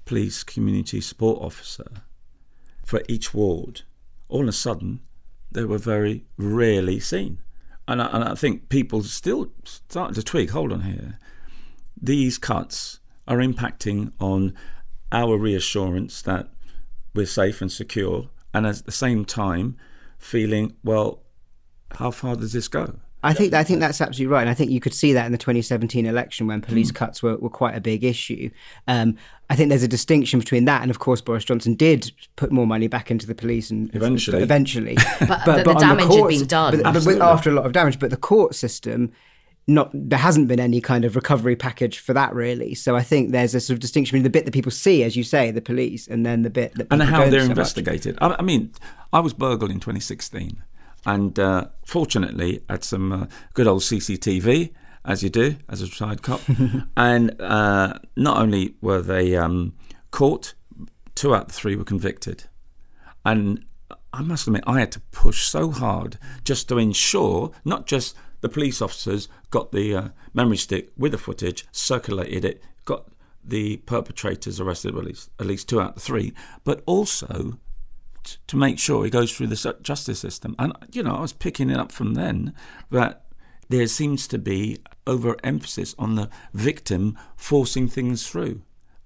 [0.05, 1.91] police community support officer
[2.85, 3.81] for each ward,
[4.29, 5.01] all of a sudden
[5.51, 7.39] they were very rarely seen.
[7.89, 11.19] And I, and I think people still start to tweak hold on here,
[12.01, 14.55] these cuts are impacting on
[15.13, 16.49] our reassurance that
[17.15, 19.77] we're safe and secure, and at the same time
[20.19, 21.23] feeling, well,
[21.93, 22.99] how far does this go?
[23.23, 25.33] I think I think that's absolutely right, and I think you could see that in
[25.33, 28.51] the 2017 election when police cuts were, were quite a big issue.
[28.87, 29.17] Um,
[29.51, 32.67] I think there's a distinction between that and, of course, Boris Johnson did put more
[32.67, 34.43] money back into the police and Eventually.
[34.43, 36.83] eventually, But the- the damage had courts- been done.
[36.83, 39.13] But, but after a lot of damage, but the court system.
[39.69, 42.75] Not there hasn't been any kind of recovery package for that really.
[42.75, 45.17] So I think there's a sort of distinction between the bit that people see, as
[45.17, 48.17] you say, the police, and then the bit that and how they're so investigated.
[48.21, 48.73] I, I mean,
[49.13, 50.63] I was burgled in 2016,
[51.05, 54.73] and uh, fortunately, had some uh, good old CCTV,
[55.07, 56.41] as you do as a retired cop.
[56.97, 59.75] and uh, not only were they um,
[60.11, 60.55] caught,
[61.15, 62.45] two out of three were convicted.
[63.25, 63.65] And
[64.13, 68.49] I must admit, I had to push so hard just to ensure not just the
[68.49, 73.09] police officers got the uh, memory stick with the footage, circulated it, got
[73.45, 76.33] the perpetrators arrested, at least at least two out of three,
[76.65, 77.59] but also
[78.25, 80.55] t- to make sure he goes through the justice system.
[80.59, 82.55] And you know, I was picking it up from then
[82.91, 83.25] that
[83.69, 88.63] there seems to be overemphasis on the victim forcing things through.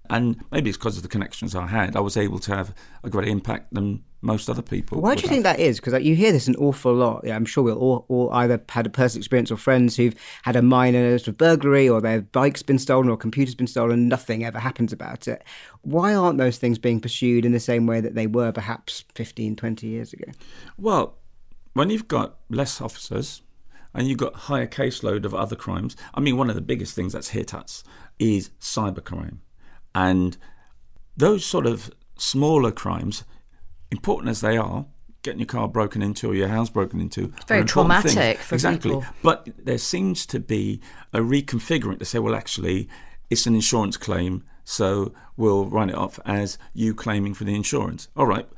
[0.09, 1.95] And maybe it's because of the connections I had.
[1.95, 5.01] I was able to have a greater impact than most other people.
[5.01, 5.79] Why do you think that is?
[5.79, 7.23] Because like, you hear this an awful lot.
[7.25, 10.57] Yeah, I'm sure we'll all, all either had a personal experience or friends who've had
[10.57, 14.09] a minor sort of burglary or their bike's been stolen or computer's been stolen.
[14.09, 15.43] Nothing ever happens about it.
[15.83, 19.57] Why aren't those things being pursued in the same way that they were perhaps 15,
[19.57, 20.31] 20 years ago?
[20.77, 21.17] Well,
[21.73, 23.43] when you've got less officers
[23.95, 27.13] and you've got higher caseload of other crimes, I mean, one of the biggest things
[27.13, 27.83] that's hit us
[28.19, 29.39] is cybercrime.
[29.95, 30.37] And
[31.17, 33.25] those sort of smaller crimes,
[33.91, 34.87] important as they are,
[35.23, 38.41] getting your car broken into or your house broken into, very traumatic things.
[38.41, 38.91] for exactly.
[38.91, 39.05] people.
[39.23, 40.81] But there seems to be
[41.13, 42.89] a reconfiguring to say, well, actually,
[43.29, 48.09] it's an insurance claim, so we'll run it off as you claiming for the insurance.
[48.17, 48.49] All right,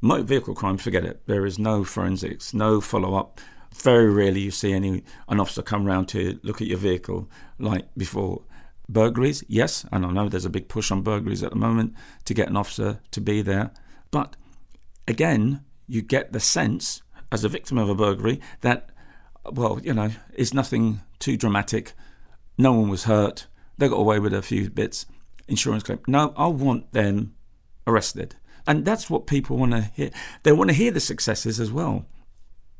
[0.00, 1.22] motor vehicle crime, forget it.
[1.26, 3.40] There is no forensics, no follow up.
[3.74, 7.86] Very rarely you see any an officer come round to look at your vehicle like
[7.96, 8.42] before.
[8.88, 12.34] Burglaries, yes, and I know there's a big push on burglaries at the moment to
[12.34, 13.72] get an officer to be there.
[14.12, 14.36] But
[15.08, 18.90] again, you get the sense as a victim of a burglary that,
[19.44, 21.92] well, you know, it's nothing too dramatic.
[22.58, 23.46] No one was hurt.
[23.78, 25.06] They got away with a few bits.
[25.48, 26.00] Insurance claim.
[26.06, 27.34] No, I want them
[27.86, 28.36] arrested.
[28.66, 30.10] And that's what people want to hear.
[30.42, 32.06] They want to hear the successes as well.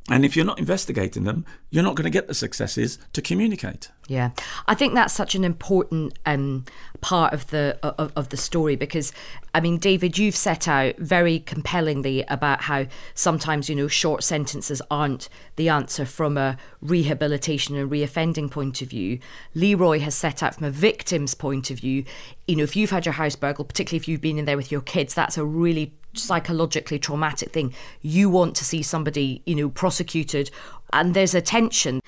[0.09, 3.90] And if you're not investigating them, you're not going to get the successes to communicate.
[4.07, 4.31] Yeah,
[4.69, 6.64] I think that's such an important um,
[7.01, 9.12] part of the of, of, the story because,
[9.53, 14.81] I mean, David, you've set out very compellingly about how sometimes you know short sentences
[14.92, 19.19] aren't the answer from a rehabilitation and reoffending point of view.
[19.57, 22.05] Leroy has set out from a victim's point of view.
[22.47, 24.71] You know, if you've had your house burgled, particularly if you've been in there with
[24.71, 27.75] your kids, that's a really psychologically traumatic thing.
[28.01, 30.51] You want to see somebody, you know, prosecuted,
[30.93, 32.01] and there's a tension.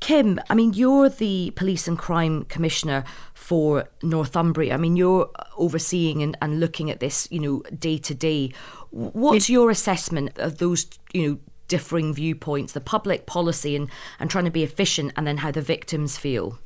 [0.00, 4.74] Kim, I mean, you're the police and crime commissioner for Northumbria.
[4.74, 8.52] I mean, you're overseeing and, and looking at this, you know, day to day.
[8.90, 11.38] What's your assessment of those, you know,
[11.68, 13.90] differing viewpoints, the public policy and,
[14.20, 16.58] and trying to be efficient, and then how the victims feel?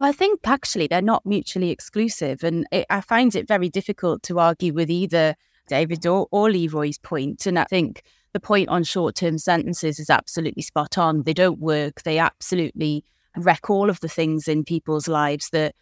[0.00, 2.44] I think actually they're not mutually exclusive.
[2.44, 5.34] And it, I find it very difficult to argue with either
[5.68, 7.46] David or, or Leroy's point.
[7.46, 8.02] And I think
[8.32, 11.22] the point on short term sentences is absolutely spot on.
[11.22, 12.02] They don't work.
[12.02, 13.04] They absolutely
[13.36, 15.74] wreck all of the things in people's lives that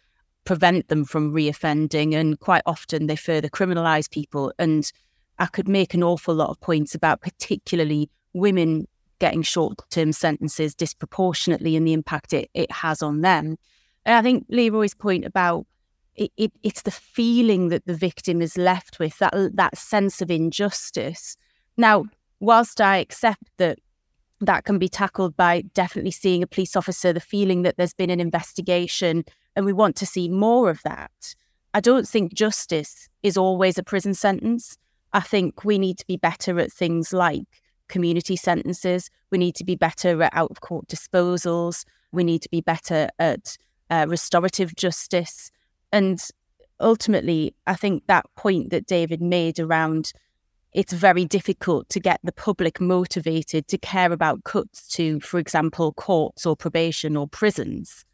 [0.45, 2.13] prevent them from reoffending.
[2.13, 4.53] And quite often they further criminalize people.
[4.59, 4.89] And
[5.39, 8.87] I could make an awful lot of points about particularly women
[9.19, 13.57] getting short term sentences disproportionately and the impact it, it has on them.
[14.05, 15.65] And I think Leroy's point about
[16.17, 20.31] it, it, it's the feeling that the victim is left with that that sense of
[20.31, 21.37] injustice.
[21.77, 22.05] Now,
[22.39, 23.79] whilst I accept that
[24.41, 28.09] that can be tackled by definitely seeing a police officer, the feeling that there's been
[28.09, 29.23] an investigation,
[29.55, 31.35] and we want to see more of that.
[31.73, 34.77] I don't think justice is always a prison sentence.
[35.13, 37.45] I think we need to be better at things like
[37.87, 39.09] community sentences.
[39.31, 41.83] We need to be better at out of court disposals.
[42.11, 43.57] We need to be better at
[43.89, 45.51] uh, restorative justice.
[45.91, 46.19] And
[46.79, 50.11] ultimately, I think that point that David made around
[50.73, 55.93] it's very difficult to get the public motivated to care about cuts to, for example,
[55.93, 58.05] courts or probation or prisons.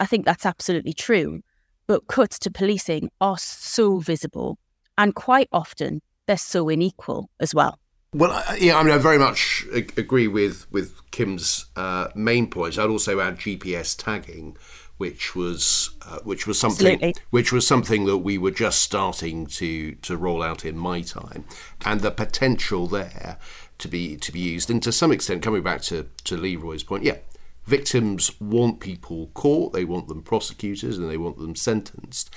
[0.00, 1.42] I think that's absolutely true.
[1.86, 4.58] But cuts to policing are so visible
[4.96, 7.78] and quite often they're so unequal as well.
[8.14, 12.78] Well, yeah, I mean, I very much agree with with Kim's uh, main points.
[12.78, 14.56] I'd also add GPS tagging,
[14.98, 17.22] which was uh, which was something Absolutely.
[17.30, 21.44] which was something that we were just starting to to roll out in my time,
[21.84, 23.38] and the potential there
[23.78, 27.04] to be to be used, and to some extent, coming back to to Leroy's point,
[27.04, 27.16] yeah,
[27.66, 32.32] victims want people caught, they want them prosecuted, and they want them sentenced.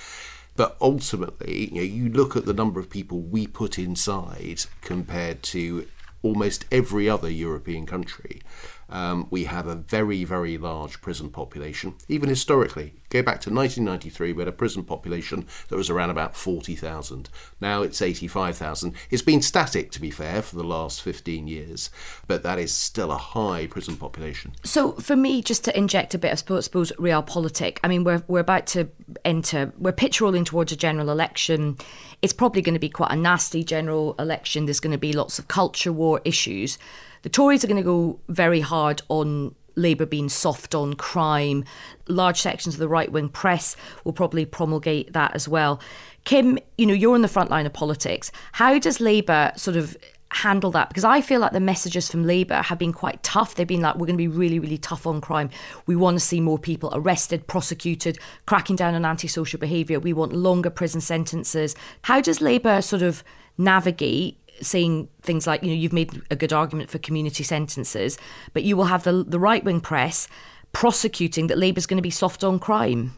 [0.56, 5.42] But ultimately, you know, you look at the number of people we put inside compared
[5.44, 5.86] to
[6.22, 8.40] almost every other European country,
[8.88, 11.94] um, we have a very, very large prison population.
[12.08, 16.36] Even historically, go back to 1993, we had a prison population that was around about
[16.36, 17.28] 40,000.
[17.60, 18.94] Now it's 85,000.
[19.10, 21.90] It's been static, to be fair, for the last 15 years,
[22.26, 24.52] but that is still a high prison population.
[24.62, 28.22] So, for me, just to inject a bit of, suppose, suppose realpolitik, I mean, we're,
[28.28, 28.88] we're about to
[29.24, 31.78] enter, we're pitch rolling towards a general election.
[32.22, 34.66] It's probably going to be quite a nasty general election.
[34.66, 36.78] There's going to be lots of culture war issues.
[37.26, 41.64] The Tories are going to go very hard on Labour being soft on crime.
[42.06, 45.80] Large sections of the right wing press will probably promulgate that as well.
[46.22, 48.30] Kim, you know, you're in the front line of politics.
[48.52, 49.96] How does Labour sort of
[50.30, 50.88] handle that?
[50.88, 53.56] Because I feel like the messages from Labour have been quite tough.
[53.56, 55.50] They've been like, we're going to be really, really tough on crime.
[55.86, 59.98] We want to see more people arrested, prosecuted, cracking down on antisocial behaviour.
[59.98, 61.74] We want longer prison sentences.
[62.02, 63.24] How does Labour sort of
[63.58, 68.18] navigate saying things like, you know, you've made a good argument for community sentences,
[68.52, 70.28] but you will have the, the right wing press
[70.72, 73.16] prosecuting that Labour's going to be soft on crime?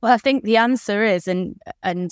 [0.00, 2.10] Well, I think the answer is, and and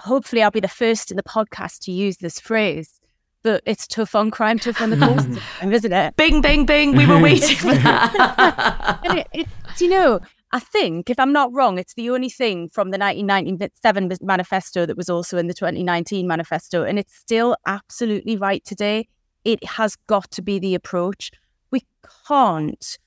[0.00, 3.00] hopefully I'll be the first in the podcast to use this phrase,
[3.42, 5.24] but it's tough on crime, tough on the courts,
[5.62, 6.16] isn't it?
[6.16, 6.96] Bing, bing, bing.
[6.96, 9.00] We were waiting for that.
[9.04, 10.20] it, it, do you know,
[10.52, 14.96] I think, if I'm not wrong, it's the only thing from the 1997 manifesto that
[14.96, 16.82] was also in the 2019 manifesto.
[16.82, 19.06] And it's still absolutely right today.
[19.44, 21.30] It has got to be the approach.
[21.70, 21.84] We
[22.26, 22.98] can't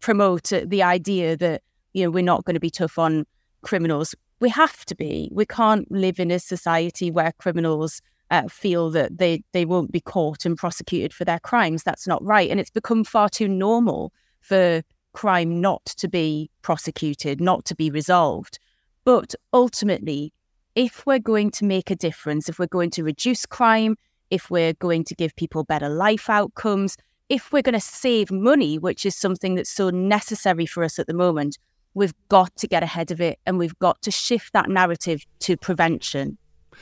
[0.00, 1.62] promote the idea that,
[1.94, 3.24] you know, we're not going to be tough on
[3.62, 4.14] criminals.
[4.40, 5.30] We have to be.
[5.32, 10.00] We can't live in a society where criminals uh, feel that they, they won't be
[10.00, 11.82] caught and prosecuted for their crimes.
[11.82, 12.50] That's not right.
[12.50, 14.82] And it's become far too normal for
[15.14, 18.58] crime not to be prosecuted, not to be resolved.
[19.04, 20.32] But ultimately,
[20.74, 23.96] if we're going to make a difference, if we're going to reduce crime,
[24.30, 26.96] if we're going to give people better life outcomes,
[27.28, 31.06] if we're going to save money, which is something that's so necessary for us at
[31.06, 31.58] the moment,
[31.94, 35.56] we've got to get ahead of it and we've got to shift that narrative to
[35.56, 36.36] prevention.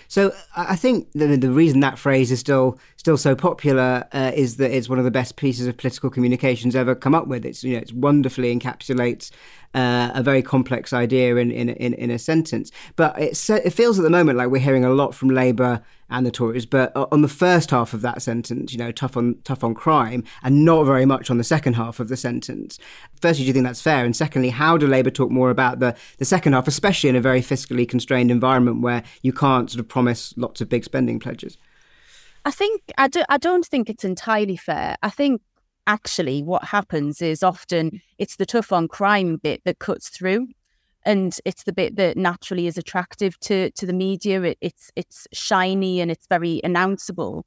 [0.09, 4.57] So I think the, the reason that phrase is still still so popular uh, is
[4.57, 7.45] that it's one of the best pieces of political communications ever come up with.
[7.45, 9.31] It's you know it's wonderfully encapsulates
[9.75, 12.71] uh, a very complex idea in in, in, in a sentence.
[12.97, 16.27] But it, it feels at the moment like we're hearing a lot from Labour and
[16.27, 19.65] the Tories, but on the first half of that sentence, you know, tough on tough
[19.65, 22.79] on crime, and not very much on the second half of the sentence.
[23.21, 24.05] Firstly, do you think that's fair?
[24.05, 27.21] And secondly, how do Labour talk more about the the second half, especially in a
[27.21, 31.57] very fiscally constrained environment where you can't sort of promise lots of big spending pledges?
[32.45, 33.23] I think I do.
[33.29, 34.97] I don't think it's entirely fair.
[35.03, 35.41] I think
[35.87, 38.01] actually what happens is often mm.
[38.19, 40.47] it's the tough on crime bit that cuts through
[41.05, 44.43] and it's the bit that naturally is attractive to to the media.
[44.43, 47.43] It, it's it's shiny and it's very announceable.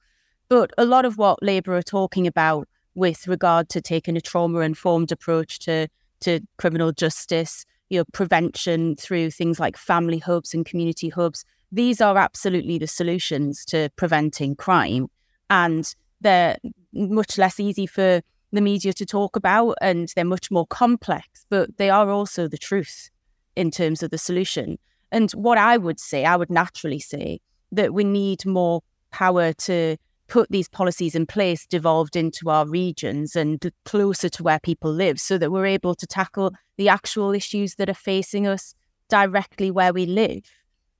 [0.49, 4.59] But a lot of what Labour are talking about with regard to taking a trauma
[4.59, 5.87] informed approach to
[6.21, 11.99] to criminal justice you know prevention through things like family hubs and community hubs these
[11.99, 15.07] are absolutely the solutions to preventing crime.
[15.49, 16.57] And they're
[16.93, 21.77] much less easy for the media to talk about and they're much more complex, but
[21.77, 23.09] they are also the truth
[23.55, 24.77] in terms of the solution.
[25.11, 27.39] And what I would say, I would naturally say
[27.71, 29.97] that we need more power to
[30.27, 35.19] put these policies in place devolved into our regions and closer to where people live
[35.19, 38.73] so that we're able to tackle the actual issues that are facing us
[39.07, 40.43] directly where we live.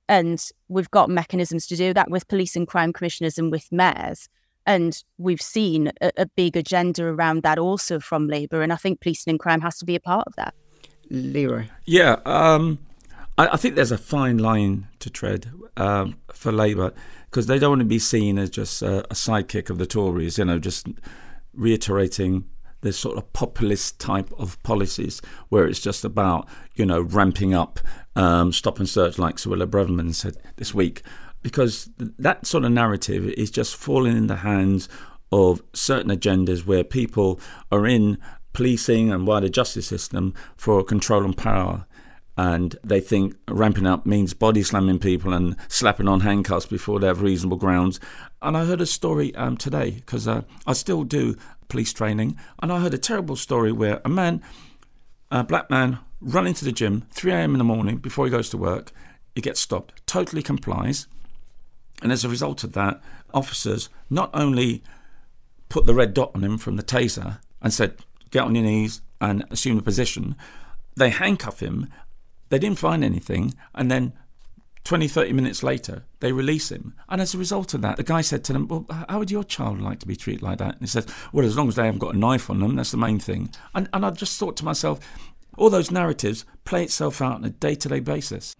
[0.08, 4.28] And we've got mechanisms to do that with police and crime commissioners and with mayors.
[4.66, 8.62] And we've seen a, a big agenda around that also from Labour.
[8.62, 10.54] And I think policing and crime has to be a part of that.
[11.08, 11.68] Leroy.
[11.84, 12.78] Yeah, um,
[13.38, 16.92] I, I, think there's a fine line to tread um, for Labour
[17.26, 20.38] because they don't want to be seen as just a, a sidekick of the Tories,
[20.38, 20.88] you know, just
[21.54, 22.44] reiterating
[22.80, 27.80] this sort of populist type of policies where it's just about, you know, ramping up
[28.14, 31.02] um, stop and search, like Sir Suella Braverman said this week
[31.46, 34.88] because that sort of narrative is just falling in the hands
[35.30, 37.38] of certain agendas where people
[37.70, 38.18] are in
[38.52, 41.86] policing and wider justice system for control and power.
[42.36, 47.06] And they think ramping up means body slamming people and slapping on handcuffs before they
[47.06, 48.00] have reasonable grounds.
[48.42, 51.36] And I heard a story um, today because uh, I still do
[51.68, 54.42] police training, and I heard a terrible story where a man,
[55.30, 57.54] a black man, run into the gym 3 a.m.
[57.54, 58.90] in the morning before he goes to work.
[59.36, 61.06] He gets stopped, totally complies,
[62.02, 63.00] and as a result of that,
[63.32, 64.82] officers not only
[65.68, 67.96] put the red dot on him from the taser and said,
[68.30, 70.36] get on your knees and assume a position,
[70.96, 71.88] they handcuff him.
[72.48, 74.12] They didn't find anything and then
[74.84, 76.94] 20, 30 minutes later, they release him.
[77.08, 79.42] And as a result of that, the guy said to them, Well, how would your
[79.42, 80.74] child like to be treated like that?
[80.74, 82.92] And he said, Well, as long as they haven't got a knife on them, that's
[82.92, 83.50] the main thing.
[83.74, 85.00] And, and I just thought to myself,
[85.56, 88.54] all those narratives play itself out on a day to day basis.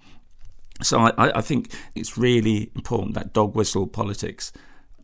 [0.82, 4.52] So I, I think it's really important that dog whistle politics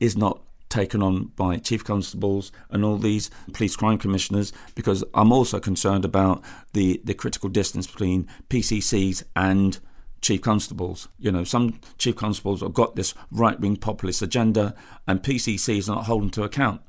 [0.01, 5.31] is not taken on by chief constables and all these police crime commissioners because I'm
[5.31, 6.43] also concerned about
[6.73, 9.79] the, the critical distance between PCCs and
[10.23, 11.09] chief constables.
[11.19, 14.75] You know, some chief constables have got this right wing populist agenda,
[15.07, 16.81] and PCCs are not holding to account.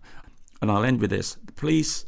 [0.62, 2.06] And I'll end with this: the police.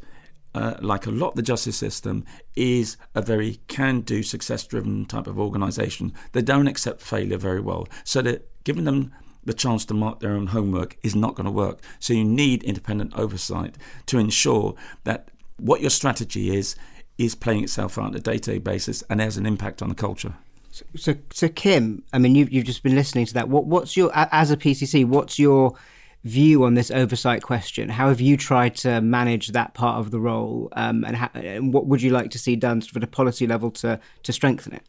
[0.56, 5.04] Uh, like a lot of the justice system, is a very can do, success driven
[5.04, 6.14] type of organisation.
[6.32, 7.86] They don't accept failure very well.
[8.04, 9.12] So that giving them
[9.44, 11.80] the chance to mark their own homework is not going to work.
[11.98, 13.76] So you need independent oversight
[14.06, 16.74] to ensure that what your strategy is
[17.18, 20.34] is playing itself out on a day-to-day basis and has an impact on the culture.
[20.70, 23.50] So, so, so Kim, I mean, you've you've just been listening to that.
[23.50, 25.04] What what's your as a PCC?
[25.04, 25.74] What's your
[26.26, 27.88] view on this oversight question?
[27.88, 31.86] How have you tried to manage that part of the role, um, and, and what
[31.86, 34.82] would you like to see done at a policy level to to strengthen it?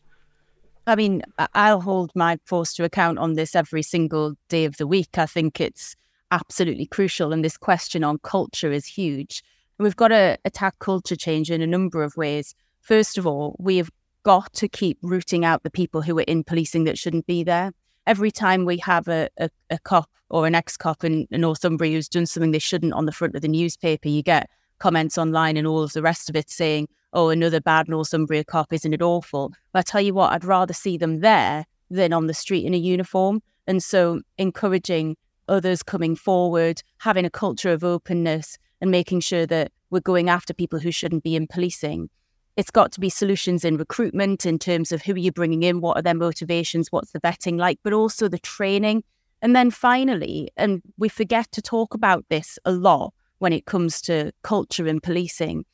[0.86, 1.22] I mean,
[1.54, 5.18] I'll hold my force to account on this every single day of the week.
[5.18, 5.96] I think it's
[6.32, 9.44] absolutely crucial, and this question on culture is huge.
[9.80, 12.56] We've got to attack culture change in a number of ways.
[12.82, 13.92] First of all, we have
[14.24, 17.74] got to keep rooting out the people who are in policing that shouldn't be there.
[18.08, 21.91] Every time we have a, a, a cop or an ex cop in, in Northumbria
[21.91, 24.49] who's done something they shouldn't on the front of the newspaper, you get
[24.80, 28.72] comments online and all of the rest of it saying, oh, another bad Northumbria cop,
[28.72, 29.51] isn't it awful?
[29.74, 32.74] But I tell you what, I'd rather see them there than on the street in
[32.74, 33.41] a uniform.
[33.68, 35.18] And so encouraging
[35.49, 40.53] others coming forward, having a culture of openness and making sure that we're going after
[40.53, 42.10] people who shouldn't be in policing
[42.58, 45.80] it's got to be solutions in recruitment in terms of who are you bringing in,
[45.80, 49.03] what are their motivations, what's the vetting like, but also the training.
[49.43, 54.01] And then finally, and we forget to talk about this a lot when it comes
[54.01, 55.66] to culture and policing.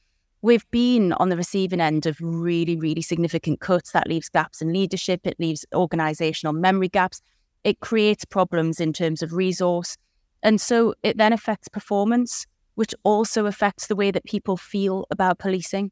[0.41, 3.91] We've been on the receiving end of really, really significant cuts.
[3.91, 7.21] That leaves gaps in leadership, it leaves organisational memory gaps,
[7.63, 9.95] it creates problems in terms of resource.
[10.43, 15.39] And so it then affects performance, which also affects the way that people feel about
[15.39, 15.89] policing.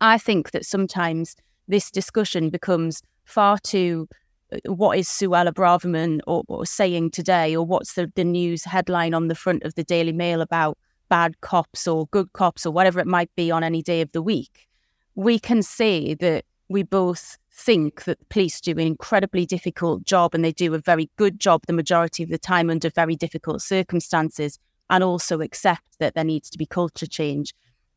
[0.00, 1.36] I think that sometimes
[1.66, 4.08] this discussion becomes far too
[4.52, 9.14] uh, what is Suella Braverman or, or saying today, or what's the, the news headline
[9.14, 10.78] on the front of the Daily Mail about
[11.08, 14.22] bad cops or good cops or whatever it might be on any day of the
[14.22, 14.68] week.
[15.14, 20.34] We can say that we both think that the police do an incredibly difficult job
[20.34, 23.62] and they do a very good job the majority of the time under very difficult
[23.62, 24.58] circumstances,
[24.90, 27.54] and also accept that there needs to be culture change.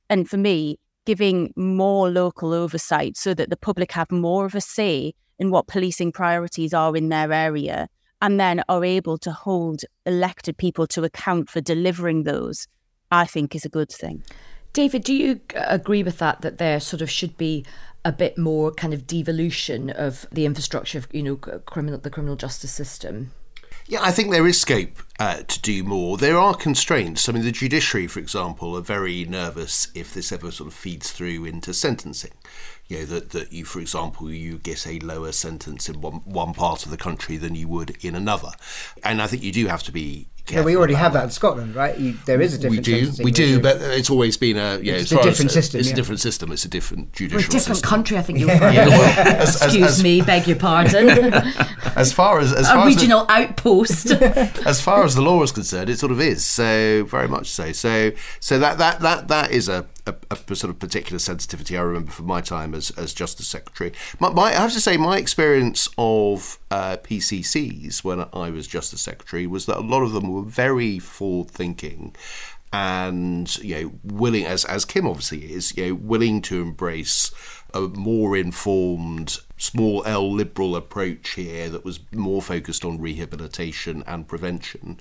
[0.10, 4.62] And for me, giving more local oversight so that the public have more of a
[4.62, 7.88] say in what policing priorities are in their area
[8.22, 12.68] and then are able to hold elected people to account for delivering those,
[13.10, 14.24] I think is a good thing.
[14.74, 16.42] David, do you agree with that?
[16.42, 17.66] That there sort of should be
[18.06, 22.36] a bit more kind of devolution of the infrastructure of you know criminal the criminal
[22.36, 23.32] justice system.
[23.92, 26.16] Yeah, I think there is scope uh, to do more.
[26.16, 27.28] There are constraints.
[27.28, 31.12] I mean, the judiciary, for example, are very nervous if this ever sort of feeds
[31.12, 32.32] through into sentencing.
[32.92, 36.54] You know, that, that you, for example, you get a lower sentence in one, one
[36.54, 38.50] part of the country than you would in another.
[39.02, 41.76] And I think you do have to be yeah, we already have that in Scotland,
[41.76, 41.98] right?
[41.98, 42.86] You, there is a different.
[42.86, 44.96] We do, we do, but it's always been a yeah.
[44.96, 45.80] It's a different as, system.
[45.80, 45.94] It's yeah.
[45.94, 46.52] a different system.
[46.52, 47.38] It's a different judicial.
[47.38, 47.90] We're a different system.
[47.90, 48.76] country, I think you'll find.
[48.76, 48.88] yeah.
[48.88, 51.34] well, as, Excuse as, me, beg your pardon.
[51.96, 54.12] as far as as a far regional as the, outpost.
[54.66, 56.46] as far as the law is concerned, it sort of is.
[56.46, 57.72] So very much so.
[57.72, 61.82] So so that that that that is a a, a, sort of particular sensitivity I
[61.82, 63.92] remember from my time as, as Justice Secretary.
[64.20, 69.02] My, my, I have to say, my experience of uh, PCCs when I was Justice
[69.02, 72.16] Secretary was that a lot of them were very forward thinking
[72.74, 77.32] and you know willing as as Kim obviously is you know willing to embrace
[77.74, 84.28] a more informed small L liberal approach here that was more focused on rehabilitation and
[84.28, 85.00] prevention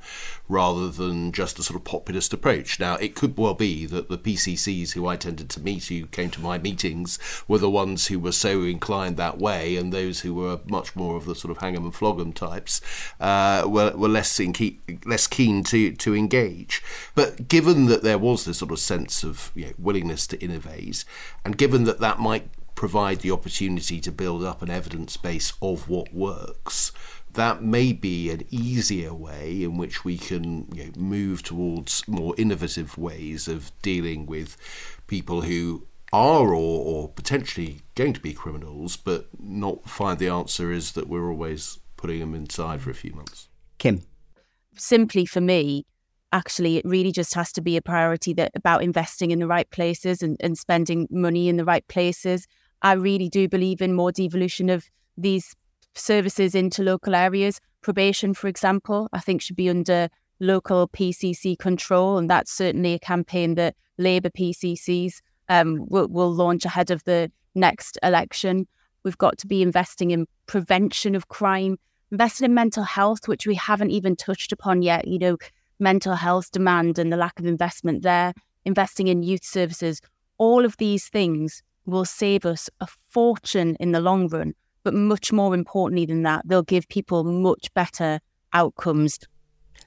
[0.49, 2.79] rather than just a sort of populist approach.
[2.79, 6.31] Now, it could well be that the PCCs who I tended to meet, who came
[6.31, 10.35] to my meetings, were the ones who were so inclined that way, and those who
[10.35, 12.83] were much more of the sort of hang 'em and flog 'em types
[13.19, 16.83] uh, were, were less, key, less keen to, to engage.
[17.15, 21.05] But given that there was this sort of sense of you know, willingness to innovate,
[21.47, 22.49] and given that that might
[22.81, 26.93] provide the opportunity to build up an evidence base of what works,
[27.35, 32.35] that may be an easier way in which we can you know, move towards more
[32.39, 34.57] innovative ways of dealing with
[35.09, 40.73] people who are or, or potentially going to be criminals, but not find the answer
[40.73, 43.49] is that we're always putting them inside for a few months.
[43.77, 44.01] Kim.
[44.75, 45.85] Simply for me,
[46.33, 49.71] actually it really just has to be a priority that about investing in the right
[49.71, 52.47] places and, and spending money in the right places.
[52.83, 55.55] I really do believe in more devolution of these
[55.95, 57.61] services into local areas.
[57.83, 60.09] Probation, for example, I think should be under
[60.41, 66.65] local PCC control, and that's certainly a campaign that Labour PCCs um, will, will launch
[66.65, 68.67] ahead of the next election.
[69.05, 71.79] We've got to be investing in prevention of crime,
[72.11, 75.07] investing in mental health, which we haven't even touched upon yet.
[75.07, 75.37] You know,
[75.79, 78.33] mental health demand and the lack of investment there,
[78.65, 80.01] investing in youth services,
[80.39, 84.55] all of these things will save us a fortune in the long run.
[84.83, 88.21] But much more importantly than that, they'll give people much better
[88.53, 89.19] outcomes.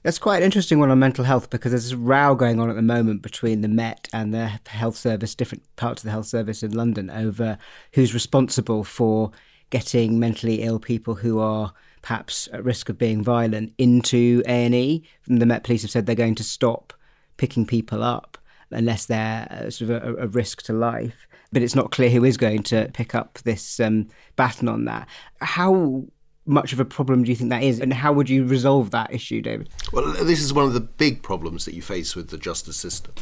[0.02, 2.76] That's quite an interesting one on mental health because there's a row going on at
[2.76, 6.62] the moment between the Met and the health service, different parts of the health service
[6.62, 7.58] in London, over
[7.94, 9.32] who's responsible for
[9.70, 15.02] getting mentally ill people who are perhaps at risk of being violent into A&E.
[15.26, 16.92] The Met Police have said they're going to stop
[17.38, 18.36] picking people up
[18.70, 21.26] unless they're uh, sort of a, a, risk to life.
[21.54, 25.08] But it's not clear who is going to pick up this um, baton on that.
[25.40, 26.04] How
[26.46, 29.14] much of a problem do you think that is, and how would you resolve that
[29.14, 29.70] issue, David?
[29.92, 33.14] Well, this is one of the big problems that you face with the justice system.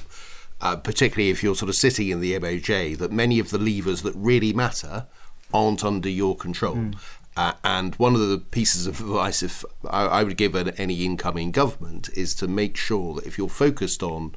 [0.60, 4.02] Uh, particularly if you're sort of sitting in the MOJ, that many of the levers
[4.02, 5.06] that really matter
[5.52, 6.76] aren't under your control.
[6.76, 6.94] Mm.
[7.36, 11.50] Uh, and one of the pieces of advice if I, I would give any incoming
[11.50, 14.34] government is to make sure that if you're focused on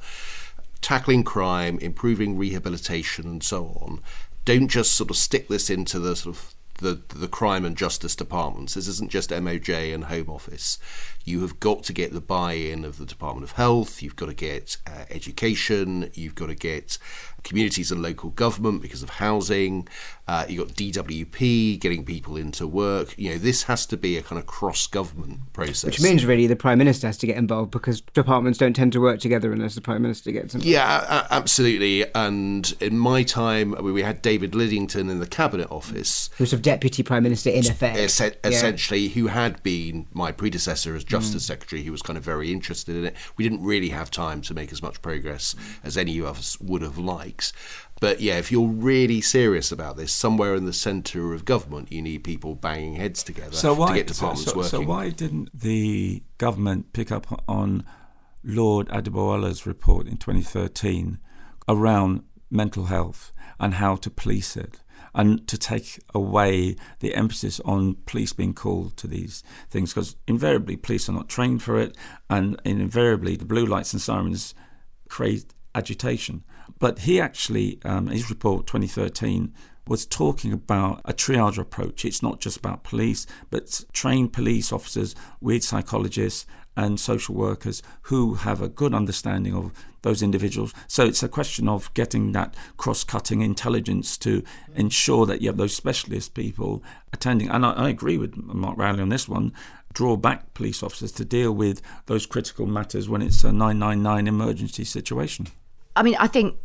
[0.80, 4.00] tackling crime, improving rehabilitation, and so on,
[4.44, 8.14] don't just sort of stick this into the sort of the the crime and justice
[8.14, 8.74] departments.
[8.74, 10.78] This isn't just MOJ and Home Office.
[11.24, 14.02] You have got to get the buy-in of the Department of Health.
[14.02, 16.10] You've got to get uh, education.
[16.14, 16.98] You've got to get
[17.46, 19.88] communities and local government because of housing.
[20.28, 23.16] Uh, you've got DWP getting people into work.
[23.16, 25.84] You know, this has to be a kind of cross government process.
[25.84, 29.00] Which means really the Prime Minister has to get involved because departments don't tend to
[29.00, 30.66] work together unless the Prime Minister gets involved.
[30.66, 32.04] Yeah, absolutely.
[32.14, 36.28] And in my time, we had David Lidington in the Cabinet Office.
[36.38, 37.96] Who's a Deputy Prime Minister in effect.
[37.96, 39.14] Es- essentially, yeah.
[39.14, 41.46] who had been my predecessor as Justice mm.
[41.46, 41.82] Secretary.
[41.82, 43.14] He was kind of very interested in it.
[43.36, 46.82] We didn't really have time to make as much progress as any of us would
[46.82, 47.52] have liked weeks.
[47.98, 52.02] But yeah, if you're really serious about this, somewhere in the centre of government, you
[52.02, 54.70] need people banging heads together so why, to get departments so, so, working.
[54.70, 57.84] So why didn't the government pick up on
[58.44, 61.18] Lord Adebowale's report in 2013
[61.68, 64.80] around mental health and how to police it?
[65.18, 70.76] and to take away the emphasis on police being called to these things because invariably
[70.76, 71.96] police are not trained for it
[72.28, 74.54] and invariably the blue lights and sirens
[75.08, 76.44] create agitation
[76.78, 79.52] but he actually, um, his report 2013,
[79.86, 82.04] was talking about a triage approach.
[82.04, 86.46] It's not just about police, but trained police officers with psychologists
[86.76, 90.74] and social workers who have a good understanding of those individuals.
[90.86, 94.42] So it's a question of getting that cross cutting intelligence to
[94.74, 97.48] ensure that you have those specialist people attending.
[97.48, 99.52] And I, I agree with Mark Rowley on this one
[99.92, 104.84] draw back police officers to deal with those critical matters when it's a 999 emergency
[104.84, 105.46] situation.
[105.96, 106.56] I mean, I think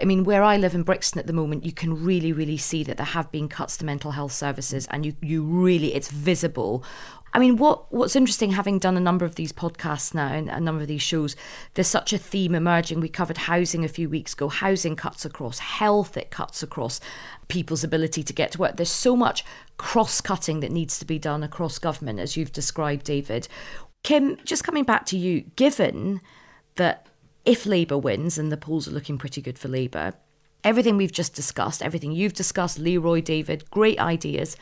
[0.00, 2.82] I mean, where I live in Brixton at the moment, you can really, really see
[2.84, 6.82] that there have been cuts to mental health services, and you, you really, it's visible.
[7.34, 10.60] I mean, what what's interesting, having done a number of these podcasts now and a
[10.60, 11.36] number of these shows,
[11.74, 13.00] there's such a theme emerging.
[13.00, 14.48] We covered housing a few weeks ago.
[14.48, 17.00] Housing cuts across health; it cuts across
[17.48, 18.76] people's ability to get to work.
[18.76, 19.44] There's so much
[19.78, 23.46] cross-cutting that needs to be done across government, as you've described, David.
[24.02, 26.20] Kim, just coming back to you, given
[26.74, 27.06] that
[27.44, 30.14] if Labour wins, and the polls are looking pretty good for Labour,
[30.64, 34.56] everything we've just discussed, everything you've discussed, Leroy, David, great ideas.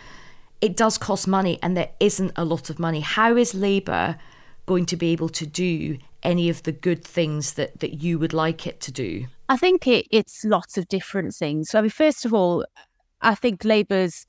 [0.60, 3.00] It does cost money, and there isn't a lot of money.
[3.00, 4.18] How is Labour
[4.66, 8.32] going to be able to do any of the good things that, that you would
[8.32, 9.26] like it to do?
[9.48, 11.70] I think it, it's lots of different things.
[11.70, 12.64] So, I mean, first of all,
[13.20, 14.26] I think Labour's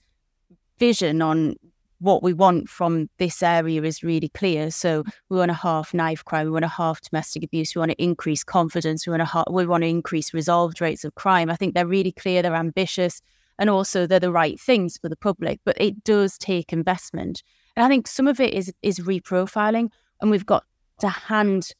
[0.79, 1.55] vision on
[2.01, 4.71] what we want from this area is really clear.
[4.71, 7.91] So we want to half knife crime, we want to half domestic abuse, we want
[7.91, 11.49] to increase confidence, we want to we want to increase resolved rates of crime.
[11.49, 13.21] I think they're really clear, they're ambitious,
[13.59, 15.59] and also they're the right things for the public.
[15.63, 17.43] But it does take investment,
[17.75, 19.89] and I think some of it is is reprofiling,
[20.19, 20.65] and we've got
[21.01, 21.71] to hand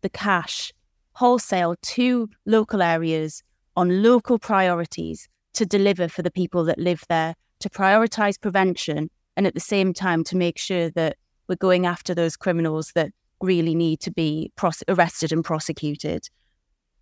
[0.00, 0.72] the cash
[1.12, 3.42] wholesale to local areas
[3.74, 9.46] on local priorities to deliver for the people that live there, to prioritize prevention and
[9.46, 11.16] at the same time to make sure that
[11.48, 14.52] we're going after those criminals that really need to be
[14.88, 16.28] arrested and prosecuted.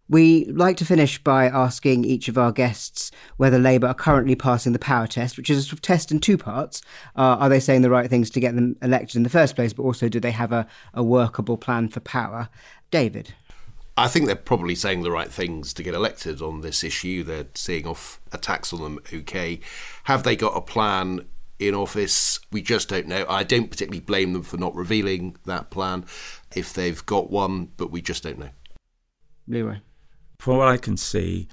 [0.06, 4.74] We like to finish by asking each of our guests whether Labour are currently passing
[4.74, 6.82] the power test, which is a sort of test in two parts.
[7.16, 9.72] Uh, are they saying the right things to get them elected in the first place,
[9.72, 12.50] but also do they have a, a workable plan for power?
[12.90, 13.32] David.
[13.96, 17.22] I think they're probably saying the right things to get elected on this issue.
[17.22, 19.60] They're seeing off attacks on them okay.
[20.04, 21.24] Have they got a plan
[21.58, 22.40] in office?
[22.52, 23.24] We just don't know.
[23.28, 26.04] I don't particularly blame them for not revealing that plan
[26.54, 28.50] if they've got one, but we just don't know.
[29.46, 29.78] Leroy
[30.44, 31.48] from what I can see,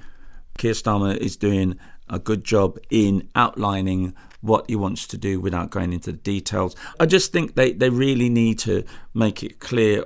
[0.57, 1.79] Keir Starmer is doing
[2.09, 6.75] a good job in outlining what he wants to do without going into the details.
[6.99, 8.83] I just think they, they really need to
[9.13, 10.03] make it clear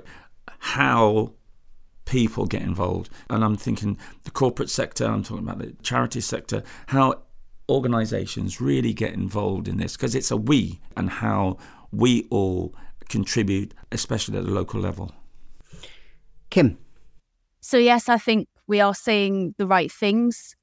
[0.58, 1.32] how
[2.04, 3.10] people get involved.
[3.28, 7.22] And I'm thinking the corporate sector, I'm talking about the charity sector, how
[7.68, 11.58] organizations really get involved in this because it's a we and how
[11.92, 12.74] we all
[13.08, 15.12] contribute, especially at the local level.
[16.50, 16.78] Kim.
[17.60, 20.54] So, yes, I think we are saying the right things.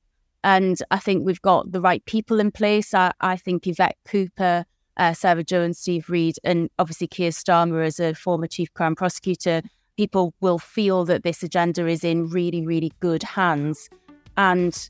[0.43, 2.93] And I think we've got the right people in place.
[2.93, 4.65] I, I think Yvette Cooper,
[4.97, 9.61] uh, Sarah Jones, Steve Reed, and obviously Keir Starmer as a former chief crown prosecutor,
[9.97, 13.89] people will feel that this agenda is in really, really good hands.
[14.35, 14.89] And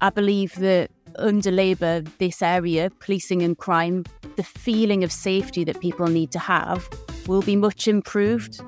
[0.00, 4.04] I believe that under Labour, this area, policing and crime,
[4.36, 6.88] the feeling of safety that people need to have
[7.26, 8.60] will be much improved.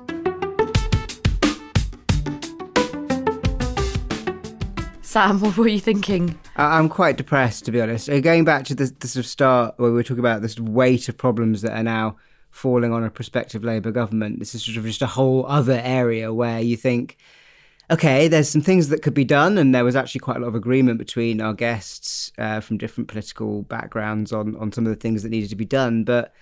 [5.13, 6.39] Sam, what were you thinking?
[6.55, 8.09] I'm quite depressed, to be honest.
[8.09, 10.59] Uh, going back to the, the sort of start where we were talking about this
[10.59, 12.17] weight of problems that are now
[12.49, 16.33] falling on a prospective Labour government, this is sort of just a whole other area
[16.33, 17.17] where you think,
[17.91, 20.47] okay, there's some things that could be done, and there was actually quite a lot
[20.47, 24.99] of agreement between our guests uh, from different political backgrounds on on some of the
[24.99, 26.33] things that needed to be done, but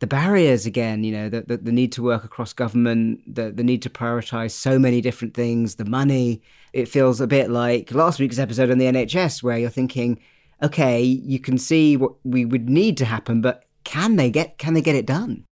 [0.00, 3.62] the barriers again, you know, the, the, the need to work across government, the, the
[3.62, 6.42] need to prioritize so many different things, the money.
[6.72, 10.20] It feels a bit like last week's episode on the NHS, where you're thinking,
[10.62, 14.74] okay, you can see what we would need to happen, but can they get can
[14.74, 15.44] they get it done?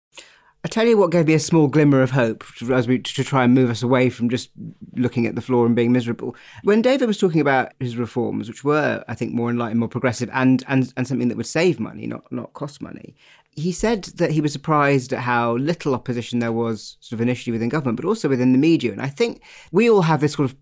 [0.65, 3.43] I tell you what gave me a small glimmer of hope as we to try
[3.43, 4.51] and move us away from just
[4.95, 6.37] looking at the floor and being miserable.
[6.63, 10.31] When David was talking about his reforms, which were, I think, more enlightened, more progressive,
[10.33, 13.17] and and and something that would save money, not not cost money,
[13.51, 17.53] he said that he was surprised at how little opposition there was, sort of initially
[17.53, 18.93] within government, but also within the media.
[18.93, 19.43] And I think
[19.73, 20.57] we all have this sort of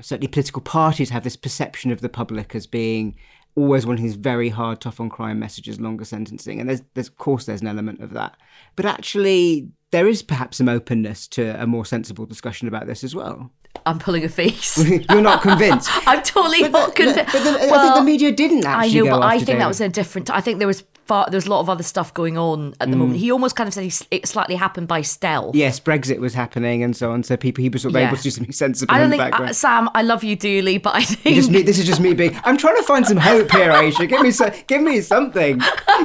[0.00, 3.14] certainly political parties have this perception of the public as being
[3.56, 7.16] always wanting these very hard, tough on crime messages, longer sentencing, and there's, there's of
[7.16, 8.36] course there's an element of that,
[8.76, 13.14] but actually there is perhaps some openness to a more sensible discussion about this as
[13.14, 13.50] well.
[13.86, 14.78] I'm pulling a face.
[15.10, 15.90] You're not convinced.
[16.06, 17.32] I'm totally but not convinced.
[17.32, 19.00] But the, well, I think the media didn't actually.
[19.00, 20.30] I know, but I think that was a different.
[20.30, 22.96] I think there was far, there's a lot of other stuff going on at the
[22.96, 23.00] mm.
[23.00, 23.18] moment.
[23.18, 25.54] He almost kind of said he, it slightly happened by stealth.
[25.54, 27.22] Yes, Brexit was happening and so on.
[27.22, 28.08] So people he was sort of yeah.
[28.08, 28.94] able to do something sensible.
[28.94, 29.88] I don't think uh, Sam.
[29.94, 32.38] I love you dearly, but I think just this is just me being.
[32.44, 34.06] I'm trying to find some hope here, Ayesha.
[34.06, 35.60] Give me so, give me something.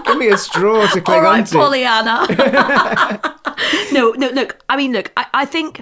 [0.05, 1.57] Give me a straw to cling All right, onto.
[1.57, 2.27] Pollyanna.
[3.91, 4.63] no, no, look.
[4.69, 5.11] I mean, look.
[5.17, 5.81] I, I think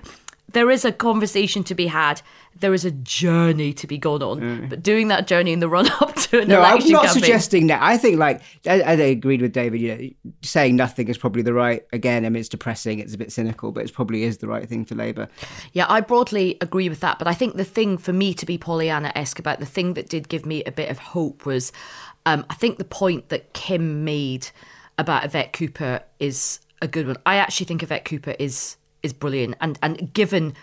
[0.52, 2.22] there is a conversation to be had
[2.60, 4.40] there is a journey to be gone on.
[4.40, 4.70] Mm.
[4.70, 7.24] But doing that journey in the run up to an no, election I'm not campaign,
[7.24, 7.82] suggesting that.
[7.82, 9.82] I think like I, I, agreed with David.
[9.82, 11.86] You know, saying nothing is probably the right.
[11.94, 13.00] Again, I mean, it's depressing.
[13.00, 15.28] It's a bit cynical, but it probably is the right thing for Labour.
[15.74, 17.20] Yeah, I broadly agree with that.
[17.20, 20.30] But I think the thing for me to be Pollyanna-esque about the thing that did
[20.30, 21.72] give me a bit of hope was,
[22.26, 24.50] um, I think the point that Kim made
[24.98, 27.18] about Yvette Cooper is a good one.
[27.26, 30.54] I actually think Yvette Cooper is is brilliant, and and given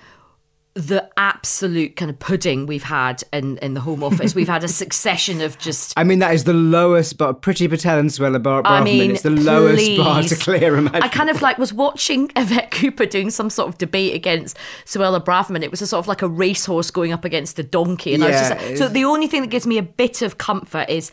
[0.75, 4.35] the absolute kind of pudding we've had in, in the Home Office.
[4.35, 5.95] We've had a succession of just.
[5.97, 9.23] I mean, that is the lowest, but Priti Patel and Suella Bar- I mean, it's
[9.23, 9.45] the please.
[9.45, 10.77] lowest bar to clear.
[10.77, 11.03] Imagine.
[11.03, 15.25] I kind of like was watching Yvette Cooper doing some sort of debate against Suella
[15.25, 15.63] Braverman.
[15.63, 18.29] It was a sort of like a racehorse going up against a donkey, and yeah,
[18.29, 20.91] I was just like, so the only thing that gives me a bit of comfort
[20.91, 21.13] is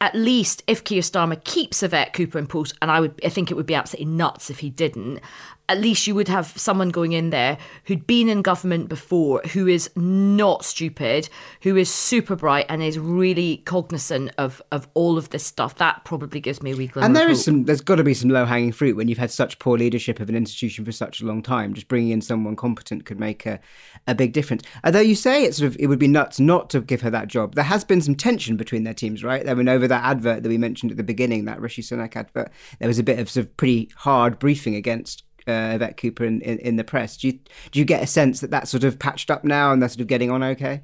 [0.00, 3.50] at least if Keir Starmer keeps Yvette Cooper in post, and I would, I think
[3.50, 5.20] it would be absolutely nuts if he didn't
[5.68, 9.66] at least you would have someone going in there who'd been in government before, who
[9.66, 11.28] is not stupid,
[11.62, 15.76] who is super bright and is really cognizant of, of all of this stuff.
[15.76, 17.06] That probably gives me a wee glimmer.
[17.06, 17.44] And there is hope.
[17.44, 20.20] some, there's got to be some low hanging fruit when you've had such poor leadership
[20.20, 21.72] of an institution for such a long time.
[21.72, 23.58] Just bringing in someone competent could make a,
[24.06, 24.64] a big difference.
[24.84, 27.28] Although you say it sort of, it would be nuts not to give her that
[27.28, 27.54] job.
[27.54, 29.48] There has been some tension between their teams, right?
[29.48, 32.50] I mean, over that advert that we mentioned at the beginning, that Rishi Sunak advert,
[32.78, 36.40] there was a bit of sort of pretty hard briefing against uh, Yvette Cooper in,
[36.40, 37.16] in, in, the press.
[37.16, 37.38] Do you
[37.70, 40.00] do you get a sense that that's sort of patched up now and they're sort
[40.00, 40.82] of getting on okay?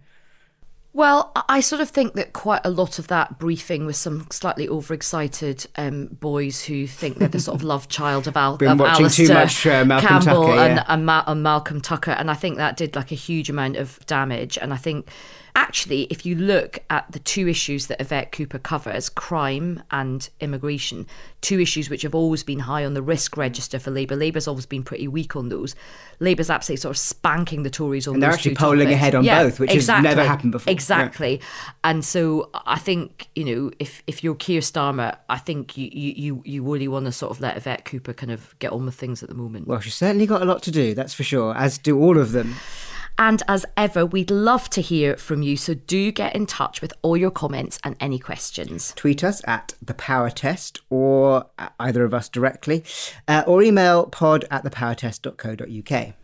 [0.92, 4.68] Well, I sort of think that quite a lot of that briefing was some slightly
[4.68, 8.80] overexcited um, boys who think they're the sort of love child of, Al- Been of
[8.80, 12.28] watching Alastair too much, uh, Malcolm Campbell Tucker, and, and, Ma- and Malcolm Tucker, and
[12.28, 14.58] I think that did like a huge amount of damage.
[14.58, 15.08] And I think
[15.60, 21.06] actually, if you look at the two issues that Yvette Cooper covers, crime and immigration,
[21.42, 24.16] two issues which have always been high on the risk register for Labour.
[24.16, 25.74] Labour's always been pretty weak on those.
[26.18, 28.94] Labour's absolutely sort of spanking the Tories on And they're actually polling topics.
[28.94, 30.70] ahead on Yeah, both, which has never happened before.
[30.70, 30.74] Yeah.
[30.74, 31.40] Exactly.
[31.84, 36.12] And so I think, you know, if, if you're Keir Starmer, I think you, you,
[36.16, 38.94] you, you really want to sort of let Yvette Cooper kind of get on with
[38.94, 39.66] things at the moment.
[39.66, 42.32] Well, she's certainly got a lot to do, that's for sure, as do all of
[42.32, 42.54] them.
[43.20, 45.58] And as ever, we'd love to hear from you.
[45.58, 48.94] So do get in touch with all your comments and any questions.
[48.96, 51.44] Tweet us at the Power Test or
[51.78, 52.82] either of us directly,
[53.28, 56.14] uh, or email pod at thepowertest.co.uk.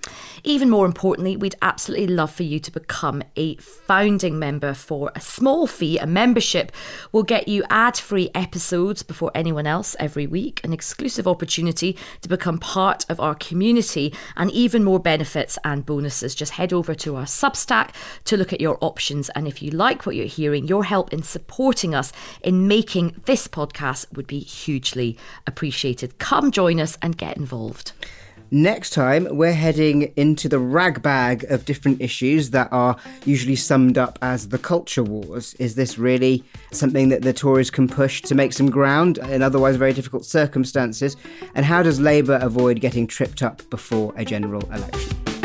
[0.44, 5.20] Even more importantly, we'd absolutely love for you to become a founding member for a
[5.20, 5.98] small fee.
[5.98, 6.72] A membership
[7.12, 12.28] will get you ad free episodes before anyone else every week, an exclusive opportunity to
[12.28, 16.34] become part of our community, and even more benefits and bonuses.
[16.34, 17.90] Just head over to our Substack
[18.24, 19.28] to look at your options.
[19.30, 23.48] And if you like what you're hearing, your help in supporting us in making this
[23.48, 26.18] podcast would be hugely appreciated.
[26.18, 27.92] Come join us and get involved.
[28.52, 34.20] Next time, we're heading into the ragbag of different issues that are usually summed up
[34.22, 35.54] as the culture wars.
[35.54, 39.74] Is this really something that the Tories can push to make some ground in otherwise
[39.74, 41.16] very difficult circumstances?
[41.56, 45.35] And how does Labour avoid getting tripped up before a general election?